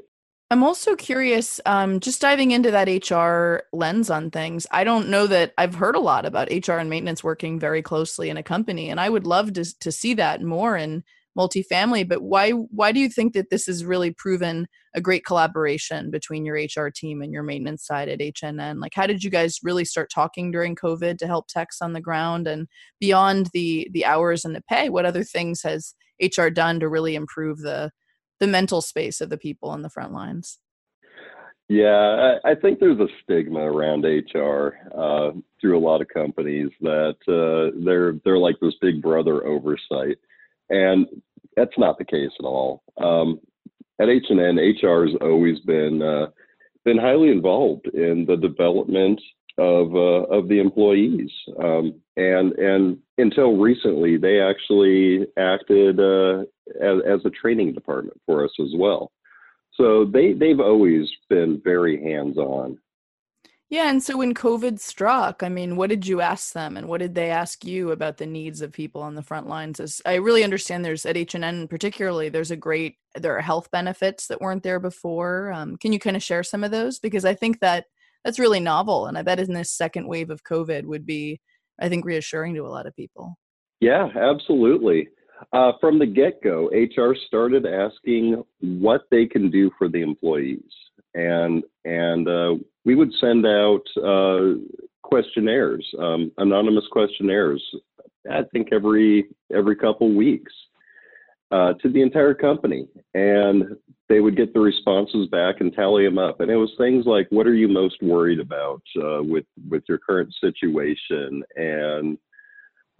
I'm 0.51 0.63
also 0.63 0.96
curious, 0.96 1.60
um, 1.65 2.00
just 2.00 2.22
diving 2.22 2.51
into 2.51 2.72
that 2.72 2.88
HR 2.88 3.68
lens 3.75 4.10
on 4.10 4.30
things. 4.30 4.68
I 4.72 4.84
don't 4.84 5.10
know 5.10 5.27
that 5.27 5.54
I've 5.58 5.75
heard 5.75 5.96
a 5.96 6.00
lot 6.00 6.25
about 6.25 6.50
HR 6.51 6.74
and 6.74 6.89
maintenance 6.89 7.24
working 7.24 7.60
very 7.60 7.82
closely 7.82 8.30
in 8.30 8.38
a 8.38 8.44
company, 8.44 8.89
and 8.89 9.00
I 9.00 9.10
would 9.10 9.25
love 9.25 9.54
to 9.54 9.65
to 9.80 9.92
see 9.92 10.13
that 10.15 10.44
more 10.44 10.77
in 10.77 11.04
multifamily 11.38 12.08
but 12.08 12.22
why 12.22 12.51
why 12.51 12.92
do 12.92 13.00
you 13.00 13.10
think 13.10 13.34
that 13.34 13.50
this 13.50 13.65
has 13.65 13.84
really 13.84 14.12
proven 14.12 14.68
a 14.96 15.01
great 15.01 15.25
collaboration 15.25 16.10
between 16.10 16.46
your 16.46 16.56
hr 16.56 16.89
team 16.89 17.22
and 17.22 17.34
your 17.34 17.44
maintenance 17.44 17.86
side 17.86 18.08
at 18.08 18.20
hnn 18.20 18.82
like 18.82 18.94
how 18.96 19.06
did 19.06 19.24
you 19.24 19.30
guys 19.30 19.60
really 19.63 19.86
start 19.86 20.10
talking 20.13 20.51
during 20.51 20.75
covid 20.75 21.18
to 21.18 21.27
help 21.27 21.48
techs 21.48 21.82
on 21.82 21.94
the 21.94 22.01
ground? 22.01 22.48
And 22.48 22.68
beyond 23.00 23.50
the 23.54 23.89
the 23.92 24.06
hours 24.06 24.46
and 24.46 24.56
the 24.56 24.63
pay 24.70 24.89
what 24.89 25.06
other 25.06 25.24
things 25.24 25.62
has 25.63 25.94
hr 26.38 26.50
done 26.50 26.80
to 26.80 26.89
really 26.89 27.15
improve 27.15 27.60
the 27.60 27.92
the 28.39 28.48
mental 28.48 28.82
space 28.82 29.22
of 29.22 29.30
the 29.30 29.38
people 29.38 29.70
on 29.70 29.82
the 29.82 29.89
front 29.89 30.13
lines? 30.13 30.60
Yeah, 31.68 32.38
I, 32.44 32.54
think 32.54 32.80
there's 32.80 33.00
a 33.00 33.08
stigma 33.24 33.60
around 33.60 34.04
HR 34.04 34.77
uh, 34.96 35.32
through 35.60 35.77
a 35.77 35.80
lot 35.80 36.00
of 36.00 36.08
companies 36.10 36.70
that 36.82 37.15
uh, 37.27 37.75
they're 37.84 38.13
they're 38.24 38.38
like 38.38 38.58
this 38.62 38.75
big 38.82 39.01
brother 39.01 39.44
oversight, 39.48 40.20
and 40.69 41.08
that's 41.56 41.78
not 41.78 41.97
the 41.97 42.06
case 42.06 42.32
at 42.39 42.45
all. 42.45 42.84
Um, 42.97 43.39
at 43.99 44.08
HNN, 44.08 44.58
HR 44.82 45.06
has 45.08 45.15
always 45.21 45.60
been 45.62 46.01
uh, 46.01 46.28
been 46.84 46.97
highly 46.97 47.30
involved 47.30 47.88
in 47.88 48.25
the 48.28 48.36
development 48.36 49.19
of 49.58 49.95
uh, 49.95 50.25
of 50.36 50.49
the 50.49 50.60
employees, 50.60 51.32
um, 51.63 51.95
and 52.17 52.54
and 52.54 52.97
until 53.17 53.58
recently, 53.58 54.17
they 54.17 54.41
actually 54.41 55.25
acted 55.38 55.99
uh, 55.99 56.41
as, 56.82 56.99
as 57.08 57.19
a 57.25 57.30
training 57.30 57.73
department 57.73 58.19
for 58.25 58.43
us 58.43 58.51
as 58.60 58.73
well. 58.75 59.12
So 59.75 60.06
they 60.06 60.34
they've 60.34 60.60
always 60.60 61.08
been 61.30 61.62
very 61.63 62.01
hands 62.04 62.38
on 62.38 62.78
yeah, 63.69 63.89
and 63.89 64.01
so 64.01 64.17
when 64.17 64.36
COVID 64.36 64.80
struck, 64.80 65.41
I 65.41 65.49
mean, 65.49 65.75
what 65.75 65.89
did 65.89 66.06
you 66.06 66.21
ask 66.21 66.54
them, 66.54 66.78
and 66.78 66.88
what 66.88 66.99
did 66.99 67.15
they 67.15 67.32
ask 67.32 67.65
you 67.65 67.91
about 67.91 68.17
the 68.17 68.25
needs 68.28 68.62
of 68.62 68.71
people 68.71 69.01
on 69.01 69.15
the 69.15 69.23
front 69.23 69.47
lines? 69.47 69.80
As 69.80 70.01
I 70.06 70.15
really 70.15 70.43
understand, 70.43 70.86
there's 70.86 71.06
at 71.06 71.15
HNN 71.15 71.69
particularly, 71.69 72.30
there's 72.30 72.51
a 72.51 72.56
great 72.56 72.97
there 73.15 73.36
are 73.38 73.41
health 73.41 73.71
benefits 73.71 74.28
that 74.28 74.41
weren't 74.41 74.62
there 74.62 74.80
before. 74.80 75.51
Um, 75.51 75.78
can 75.78 75.93
you 75.93 75.99
kind 75.99 76.15
of 76.15 76.23
share 76.23 76.43
some 76.43 76.63
of 76.63 76.71
those? 76.71 76.99
Because 76.99 77.25
I 77.25 77.34
think 77.34 77.60
that 77.62 77.86
that's 78.23 78.39
really 78.39 78.60
novel, 78.60 79.08
and 79.08 79.17
I 79.17 79.23
bet 79.23 79.39
in 79.39 79.54
this 79.54 79.71
second 79.71 80.08
wave 80.08 80.30
of 80.30 80.43
COVID 80.43 80.86
would 80.86 81.06
be, 81.06 81.41
I 81.80 81.89
think, 81.89 82.06
reassuring 82.06 82.54
to 82.56 82.67
a 82.67 82.69
lot 82.69 82.86
of 82.86 82.95
people. 82.95 83.36
Yeah, 83.80 84.10
absolutely. 84.15 85.08
Uh, 85.54 85.71
from 85.82 85.97
the 85.97 86.06
get 86.06 86.41
go, 86.43 86.69
HR 86.69 87.15
started 87.28 87.65
asking 87.65 88.43
what 88.60 89.01
they 89.10 89.25
can 89.25 89.49
do 89.49 89.71
for 89.78 89.89
the 89.89 90.01
employees 90.01 90.63
and 91.15 91.63
and 91.84 92.28
uh, 92.28 92.56
we 92.86 92.95
would 92.95 93.12
send 93.19 93.45
out 93.45 93.82
uh, 94.04 94.60
questionnaires, 95.04 95.86
um, 96.00 96.32
anonymous 96.38 96.86
questionnaires. 96.91 97.63
I 98.32 98.43
think 98.52 98.69
every 98.71 99.26
every 99.54 99.76
couple 99.76 100.13
weeks 100.13 100.54
uh, 101.52 101.74
to 101.82 101.89
the 101.89 102.02
entire 102.02 102.34
company, 102.34 102.88
and 103.13 103.76
they 104.08 104.19
would 104.19 104.38
get 104.38 104.54
the 104.54 104.60
responses 104.60 105.28
back 105.30 105.62
and 105.62 105.74
tally 105.74 106.06
them 106.06 106.17
up. 106.17 106.39
And 106.39 106.50
it 106.50 106.56
was 106.56 106.71
things 106.78 107.06
like, 107.06 107.28
"What 107.30 107.48
are 107.48 107.54
you 107.54 107.67
most 107.67 108.02
worried 108.02 108.39
about 108.39 108.82
uh, 108.98 109.21
with 109.24 109.45
with 109.69 109.84
your 109.89 110.00
current 110.00 110.34
situation?" 110.39 111.43
and 111.56 112.17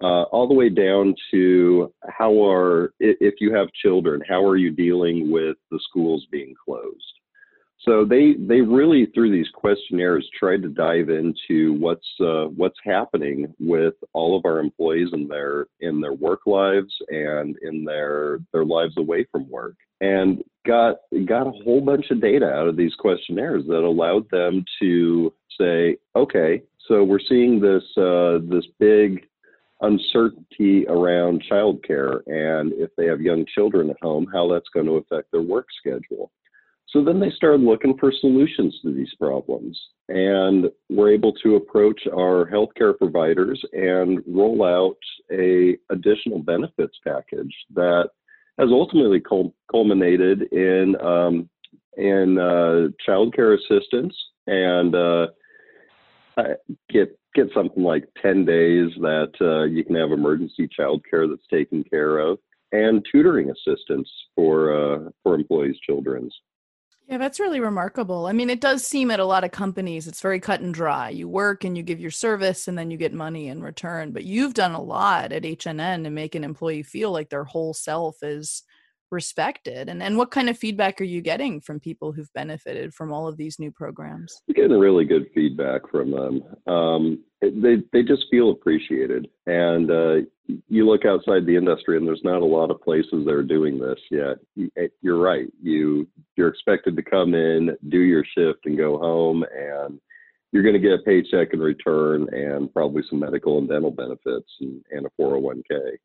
uh, 0.02 0.24
all 0.24 0.48
the 0.48 0.54
way 0.54 0.70
down 0.70 1.16
to 1.32 1.94
how 2.10 2.44
are 2.46 2.94
if 3.00 3.36
you 3.40 3.54
have 3.54 3.72
children, 3.74 4.22
how 4.28 4.44
are 4.44 4.58
you 4.58 4.72
dealing 4.72 5.32
with 5.32 5.58
the 5.72 5.80
schools 5.90 6.28
being 6.32 6.54
closed? 6.66 7.15
So 7.80 8.04
they 8.04 8.34
they 8.34 8.62
really 8.62 9.08
through 9.14 9.32
these 9.32 9.50
questionnaires 9.54 10.28
tried 10.38 10.64
to 10.64 10.70
dive 10.70 11.10
into 11.10 11.74
what's 11.74 12.08
uh, 12.20 12.46
what's 12.46 12.80
happening 12.84 13.54
with 13.60 13.94
all 14.14 14.36
of 14.36 14.46
our 14.46 14.60
employees 14.60 15.10
in 15.14 15.28
their 15.28 15.68
in 15.82 16.02
their 16.02 16.14
work 16.14 16.42
lives 16.48 16.94
and 17.10 17.56
in 17.62 17.86
their 17.86 18.40
their 18.54 18.66
lives 18.66 18.96
away 18.98 19.26
from 19.32 19.50
work, 19.50 19.76
and 20.02 20.44
got 20.66 20.98
got 21.26 21.48
a 21.48 21.64
whole 21.64 21.82
bunch 21.82 22.10
of 22.10 22.22
data 22.22 22.50
out 22.50 22.68
of 22.68 22.76
these 22.76 22.96
questionnaires 22.96 23.66
that 23.68 23.84
allowed 23.84 24.28
them 24.32 24.66
to 24.82 25.32
say, 25.60 25.98
okay, 26.16 26.62
so 26.88 27.04
we're 27.04 27.20
seeing 27.20 27.60
this 27.60 27.84
uh, 27.98 28.40
this 28.50 28.66
big 28.80 29.28
uncertainty 29.82 30.86
around 30.88 31.44
childcare 31.52 32.22
and 32.28 32.72
if 32.74 32.90
they 32.98 33.06
have 33.06 33.22
young 33.22 33.46
children 33.54 33.90
at 33.90 33.98
home, 34.02 34.26
how 34.32 34.48
that's 34.48 34.70
going 34.74 34.86
to 34.86 34.94
affect 34.94 35.32
their 35.32 35.42
work 35.42 35.68
schedule. 35.78 36.32
So 36.90 37.04
then 37.04 37.20
they 37.20 37.32
started 37.32 37.62
looking 37.62 37.98
for 37.98 38.12
solutions 38.22 38.78
to 38.82 38.94
these 38.94 39.14
problems 39.20 39.78
and 40.08 40.70
were 40.90 41.12
able 41.12 41.34
to 41.44 41.56
approach 41.56 42.02
our 42.08 42.50
healthcare 42.50 42.98
providers 42.98 43.62
and 43.74 44.22
roll 44.28 44.64
out 44.64 44.98
a 45.32 45.78
additional 45.90 46.40
benefits 46.40 46.98
package 47.04 47.54
that 47.74 48.10
has 48.60 48.70
ultimately 48.72 49.22
culminated 49.72 50.44
in 50.54 50.96
um, 51.02 51.50
in 51.98 52.38
uh, 52.38 52.88
childcare 53.08 53.58
assistance 53.58 54.16
and 54.48 54.96
uh, 54.96 55.28
get 56.90 57.18
get 57.34 57.48
something 57.54 57.84
like 57.84 58.08
10 58.22 58.46
days 58.46 58.90
that 59.02 59.32
uh, 59.42 59.64
you 59.64 59.84
can 59.84 59.96
have 59.96 60.12
emergency 60.12 60.70
childcare 60.80 61.30
that's 61.30 61.48
taken 61.52 61.84
care 61.84 62.20
of 62.20 62.38
and 62.72 63.06
tutoring 63.12 63.52
assistance 63.52 64.10
for 64.36 64.74
uh, 64.74 65.10
for 65.24 65.36
employees' 65.36 65.80
children's. 65.86 66.34
Yeah, 67.08 67.20
that's 67.20 67.40
really 67.40 67.60
remarkable. 67.60 68.26
I 68.26 68.32
mean, 68.34 68.50
it 68.50 68.60
does 68.60 68.84
seem 68.86 69.12
at 69.12 69.20
a 69.20 69.26
lot 69.26 69.44
of 69.44 69.52
companies 69.52 70.08
it's 70.08 70.22
very 70.22 70.40
cut 70.40 70.62
and 70.62 70.74
dry. 70.74 71.10
You 71.10 71.28
work 71.30 71.64
and 71.64 71.78
you 71.78 71.84
give 71.84 72.00
your 72.00 72.10
service 72.12 72.68
and 72.68 72.76
then 72.78 72.90
you 72.90 72.98
get 72.98 73.14
money 73.14 73.48
in 73.48 73.62
return. 73.62 74.12
But 74.12 74.24
you've 74.24 74.56
done 74.56 74.72
a 74.72 74.82
lot 74.82 75.32
at 75.32 75.46
HNN 75.46 76.04
to 76.04 76.10
make 76.10 76.34
an 76.34 76.44
employee 76.44 76.82
feel 76.82 77.12
like 77.12 77.30
their 77.30 77.44
whole 77.44 77.76
self 77.76 78.18
is 78.24 78.64
respected 79.16 79.90
and 79.90 80.04
and 80.04 80.18
what 80.18 80.30
kind 80.30 80.50
of 80.50 80.58
feedback 80.58 81.02
are 81.02 81.06
you 81.06 81.22
getting 81.22 81.60
from 81.62 81.80
people 81.80 82.12
who've 82.12 82.32
benefited 82.34 82.94
from 82.94 83.12
all 83.12 83.28
of 83.28 83.38
these 83.38 83.58
new 83.58 83.72
programs? 83.72 84.42
We're 84.48 84.62
getting 84.62 84.78
really 84.78 85.06
good 85.06 85.28
feedback 85.34 85.90
from 85.90 86.12
them. 86.12 86.44
Um, 86.68 87.24
they 87.42 87.78
they 87.94 88.04
just 88.04 88.26
feel 88.30 88.52
appreciated 88.52 89.28
and 89.48 89.90
uh, 89.90 90.16
you 90.68 90.86
look 90.86 91.06
outside 91.06 91.46
the 91.46 91.56
industry 91.56 91.98
and 91.98 92.06
there's 92.06 92.24
not 92.24 92.42
a 92.42 92.46
lot 92.46 92.70
of 92.70 92.82
places 92.82 93.26
that 93.26 93.34
are 93.34 93.44
doing 93.44 93.80
this 93.80 94.00
yet. 94.12 94.38
Eh, 94.78 94.88
you're 95.02 95.20
right. 95.20 95.48
You 95.64 96.08
you're 96.36 96.50
expected 96.50 96.96
to 96.96 97.04
come 97.04 97.34
in 97.34 97.76
do 97.90 98.00
your 98.00 98.26
shift 98.38 98.66
and 98.66 98.78
go 98.78 98.98
home 99.00 99.44
and 99.44 100.00
you're 100.52 100.64
going 100.64 100.74
to 100.74 100.80
get 100.80 101.00
a 101.00 101.04
paycheck 101.04 101.54
in 101.54 101.60
return 101.60 102.28
and 102.34 102.72
probably 102.74 103.04
some 103.10 103.20
medical 103.20 103.58
and 103.58 103.68
dental 103.68 103.92
benefits 103.92 104.50
and, 104.62 104.82
and 104.92 105.06
a 105.06 105.22
401k 105.22 105.98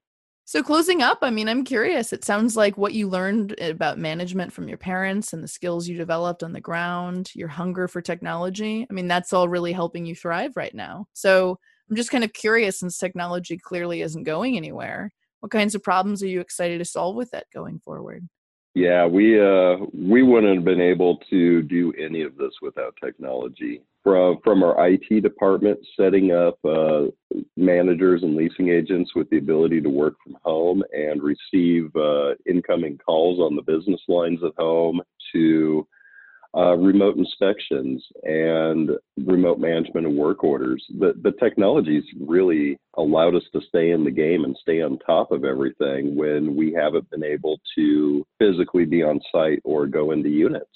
so, 0.44 0.62
closing 0.62 1.00
up, 1.02 1.18
I 1.22 1.30
mean, 1.30 1.48
I'm 1.48 1.64
curious. 1.64 2.12
It 2.12 2.24
sounds 2.24 2.56
like 2.56 2.76
what 2.76 2.92
you 2.92 3.08
learned 3.08 3.58
about 3.60 3.98
management 3.98 4.52
from 4.52 4.68
your 4.68 4.78
parents 4.78 5.32
and 5.32 5.44
the 5.44 5.48
skills 5.48 5.86
you 5.86 5.96
developed 5.96 6.42
on 6.42 6.52
the 6.52 6.60
ground, 6.60 7.30
your 7.34 7.48
hunger 7.48 7.86
for 7.86 8.02
technology. 8.02 8.86
I 8.88 8.92
mean, 8.92 9.06
that's 9.06 9.32
all 9.32 9.48
really 9.48 9.72
helping 9.72 10.06
you 10.06 10.14
thrive 10.14 10.56
right 10.56 10.74
now. 10.74 11.06
So, 11.12 11.58
I'm 11.88 11.96
just 11.96 12.10
kind 12.10 12.24
of 12.24 12.32
curious 12.32 12.78
since 12.78 12.98
technology 12.98 13.58
clearly 13.58 14.02
isn't 14.02 14.24
going 14.24 14.56
anywhere. 14.56 15.12
What 15.40 15.52
kinds 15.52 15.74
of 15.74 15.82
problems 15.82 16.22
are 16.22 16.28
you 16.28 16.40
excited 16.40 16.78
to 16.78 16.84
solve 16.84 17.16
with 17.16 17.34
it 17.34 17.46
going 17.52 17.80
forward? 17.80 18.28
Yeah, 18.74 19.06
we 19.06 19.40
uh, 19.40 19.78
we 19.92 20.22
wouldn't 20.22 20.54
have 20.54 20.64
been 20.64 20.80
able 20.80 21.16
to 21.30 21.62
do 21.62 21.92
any 21.98 22.22
of 22.22 22.36
this 22.36 22.54
without 22.62 22.96
technology. 23.02 23.82
From 24.02 24.38
from 24.42 24.62
our 24.62 24.88
IT 24.88 25.22
department, 25.22 25.78
setting 25.94 26.32
up 26.32 26.58
uh, 26.64 27.06
managers 27.56 28.22
and 28.22 28.34
leasing 28.34 28.70
agents 28.70 29.10
with 29.14 29.28
the 29.28 29.36
ability 29.36 29.82
to 29.82 29.90
work 29.90 30.14
from 30.24 30.38
home 30.42 30.82
and 30.92 31.22
receive 31.22 31.94
uh, 31.94 32.30
incoming 32.48 32.96
calls 32.98 33.38
on 33.40 33.56
the 33.56 33.62
business 33.62 34.00
lines 34.08 34.40
at 34.42 34.52
home, 34.56 35.02
to 35.32 35.86
uh, 36.56 36.76
remote 36.76 37.16
inspections 37.16 38.04
and 38.24 38.90
remote 39.24 39.60
management 39.60 40.06
of 40.06 40.12
work 40.12 40.42
orders. 40.42 40.84
The, 40.98 41.14
the 41.22 41.32
technology's 41.32 42.04
really 42.20 42.76
allowed 42.96 43.36
us 43.36 43.44
to 43.52 43.60
stay 43.68 43.92
in 43.92 44.02
the 44.02 44.10
game 44.10 44.44
and 44.44 44.56
stay 44.60 44.82
on 44.82 44.98
top 44.98 45.30
of 45.30 45.44
everything 45.44 46.16
when 46.16 46.56
we 46.56 46.72
haven't 46.72 47.08
been 47.10 47.22
able 47.22 47.60
to 47.76 48.26
physically 48.38 48.84
be 48.84 49.02
on 49.02 49.20
site 49.30 49.60
or 49.64 49.86
go 49.86 50.10
into 50.10 50.28
units. 50.28 50.66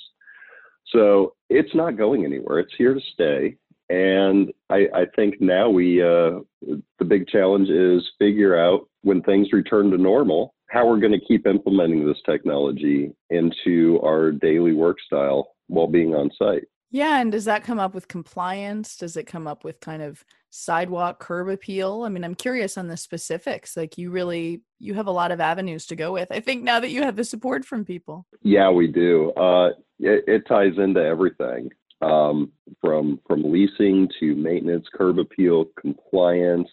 So 0.91 1.35
it's 1.51 1.75
not 1.75 1.97
going 1.97 2.25
anywhere. 2.25 2.59
It's 2.61 2.75
here 2.77 2.95
to 2.95 3.01
stay. 3.13 3.57
And 3.91 4.53
I, 4.71 4.87
I 4.95 5.05
think 5.15 5.41
now 5.41 5.69
we, 5.69 6.03
uh, 6.03 6.41
the 6.63 7.05
big 7.07 7.29
challenge 7.29 7.69
is 7.69 8.03
figure 8.19 8.59
out 8.59 8.89
when 9.03 9.23
things 9.23 9.53
return 9.53 9.91
to 9.91 9.99
normal, 9.99 10.55
how 10.71 10.87
we're 10.89 11.01
going 11.01 11.13
to 11.13 11.27
keep 11.27 11.47
implementing 11.47 12.07
this 12.07 12.21
technology 12.25 13.13
into 13.31 14.01
our 14.03 14.33
daily 14.33 14.73
work 14.73 14.97
style 15.07 15.55
while 15.69 15.87
being 15.87 16.15
on 16.15 16.31
site. 16.39 16.65
Yeah, 16.91 17.21
and 17.21 17.33
does 17.33 17.47
that 17.47 17.65
come 17.65 17.81
up 17.81 17.95
with 17.95 18.09
compliance? 18.09 18.97
Does 18.97 19.17
it 19.17 19.27
come 19.27 19.47
up 19.47 19.65
with 19.65 19.81
kind 19.81 20.03
of 20.03 20.25
sidewalk 20.51 21.19
curb 21.19 21.49
appeal? 21.49 22.05
I 22.05 22.09
mean, 22.09 22.23
I'm 22.23 22.37
curious 22.37 22.79
on 22.79 22.87
the 22.87 22.97
specifics. 22.97 23.77
Like 23.77 23.99
you 23.99 24.11
really 24.11 24.63
you 24.79 24.95
have 24.95 25.09
a 25.09 25.13
lot 25.13 25.33
of 25.33 25.41
avenues 25.41 25.87
to 25.87 25.97
go 25.97 26.13
with. 26.13 26.29
I 26.31 26.41
think 26.41 26.63
now 26.63 26.79
that 26.81 26.91
you 26.91 27.03
have 27.03 27.17
the 27.17 27.25
support 27.25 27.65
from 27.65 27.85
people. 27.85 28.27
Yeah, 28.43 28.71
we 28.71 28.87
do. 28.87 29.33
Uh, 29.33 29.71
it, 29.99 30.25
it 30.29 30.47
ties 30.47 30.79
into 30.79 31.01
everything. 31.01 31.71
Um, 32.01 32.53
from 32.81 33.19
from 33.27 33.51
leasing 33.51 34.09
to 34.21 34.35
maintenance, 34.35 34.87
curb 34.95 35.19
appeal, 35.19 35.67
compliance, 35.81 36.69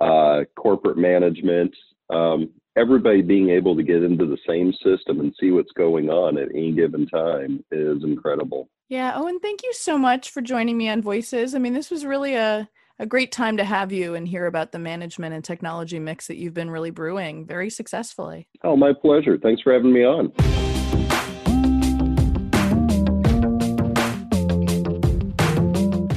uh, 0.00 0.40
corporate 0.56 0.98
management. 0.98 1.74
Um, 2.10 2.50
everybody 2.76 3.22
being 3.22 3.50
able 3.50 3.76
to 3.76 3.82
get 3.82 4.02
into 4.02 4.26
the 4.26 4.38
same 4.48 4.72
system 4.84 5.20
and 5.20 5.34
see 5.38 5.50
what's 5.50 5.72
going 5.72 6.10
on 6.10 6.36
at 6.36 6.48
any 6.50 6.72
given 6.72 7.06
time 7.06 7.64
is 7.70 8.02
incredible. 8.02 8.68
Yeah. 8.88 9.12
Oh, 9.14 9.24
Owen, 9.24 9.38
thank 9.40 9.62
you 9.62 9.72
so 9.72 9.96
much 9.96 10.30
for 10.30 10.42
joining 10.42 10.76
me 10.76 10.88
on 10.88 11.00
Voices. 11.00 11.54
I 11.54 11.58
mean, 11.58 11.72
this 11.72 11.90
was 11.90 12.04
really 12.04 12.34
a, 12.34 12.68
a 12.98 13.06
great 13.06 13.32
time 13.32 13.56
to 13.56 13.64
have 13.64 13.92
you 13.92 14.14
and 14.14 14.28
hear 14.28 14.46
about 14.46 14.72
the 14.72 14.78
management 14.78 15.34
and 15.34 15.42
technology 15.42 15.98
mix 15.98 16.26
that 16.26 16.36
you've 16.36 16.54
been 16.54 16.70
really 16.70 16.90
brewing 16.90 17.46
very 17.46 17.70
successfully. 17.70 18.46
Oh, 18.62 18.76
my 18.76 18.92
pleasure. 18.92 19.38
Thanks 19.38 19.62
for 19.62 19.72
having 19.72 19.92
me 19.92 20.04
on. 20.04 20.32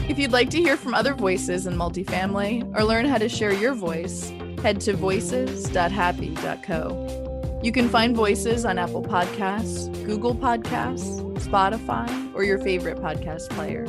If 0.10 0.20
you'd 0.20 0.34
like 0.34 0.50
to 0.50 0.58
hear 0.58 0.76
from 0.76 0.94
other 0.94 1.14
voices 1.14 1.68
in 1.68 1.76
multifamily 1.76 2.76
or 2.76 2.84
learn 2.84 3.06
how 3.06 3.18
to 3.18 3.30
share 3.30 3.54
your 3.54 3.76
voice, 3.76 4.30
head 4.62 4.82
to 4.82 4.94
voices.happy.co. 4.94 7.62
You 7.64 7.72
can 7.72 7.90
find 7.90 8.16
voices 8.16 8.66
on 8.66 8.78
Apple 8.78 9.04
Podcasts, 9.04 9.92
Google 10.06 10.36
Podcasts, 10.36 11.27
Spotify, 11.40 12.34
or 12.36 12.44
your 12.44 12.60
favorite 12.60 12.98
podcast 12.98 13.50
player. 13.50 13.86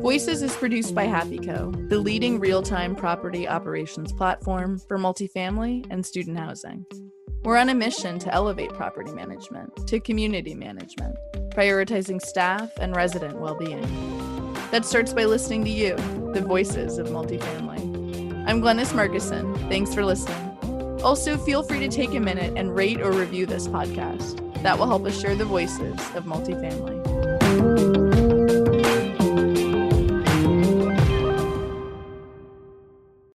Voices 0.00 0.42
is 0.42 0.56
produced 0.56 0.94
by 0.94 1.06
HappyCo, 1.06 1.88
the 1.88 1.98
leading 1.98 2.40
real 2.40 2.62
time 2.62 2.96
property 2.96 3.46
operations 3.46 4.12
platform 4.12 4.78
for 4.88 4.98
multifamily 4.98 5.86
and 5.90 6.04
student 6.04 6.38
housing. 6.38 6.84
We're 7.44 7.56
on 7.56 7.68
a 7.68 7.74
mission 7.74 8.18
to 8.20 8.32
elevate 8.34 8.70
property 8.70 9.12
management 9.12 9.86
to 9.88 10.00
community 10.00 10.54
management, 10.54 11.16
prioritizing 11.50 12.20
staff 12.20 12.70
and 12.80 12.96
resident 12.96 13.40
well 13.40 13.56
being. 13.56 13.82
That 14.70 14.84
starts 14.84 15.12
by 15.12 15.24
listening 15.24 15.64
to 15.64 15.70
you, 15.70 15.96
the 16.32 16.40
voices 16.40 16.98
of 16.98 17.08
multifamily. 17.08 18.48
I'm 18.48 18.60
Glennis 18.60 18.92
Markison. 18.92 19.56
Thanks 19.68 19.94
for 19.94 20.04
listening. 20.04 20.48
Also, 21.02 21.36
feel 21.36 21.62
free 21.62 21.80
to 21.80 21.88
take 21.88 22.14
a 22.14 22.20
minute 22.20 22.54
and 22.56 22.74
rate 22.74 23.00
or 23.00 23.12
review 23.12 23.46
this 23.46 23.68
podcast. 23.68 24.51
That 24.62 24.78
will 24.78 24.86
help 24.86 25.04
us 25.06 25.20
share 25.20 25.34
the 25.34 25.44
voices 25.44 25.94
of 26.14 26.24
multifamily. 26.24 28.11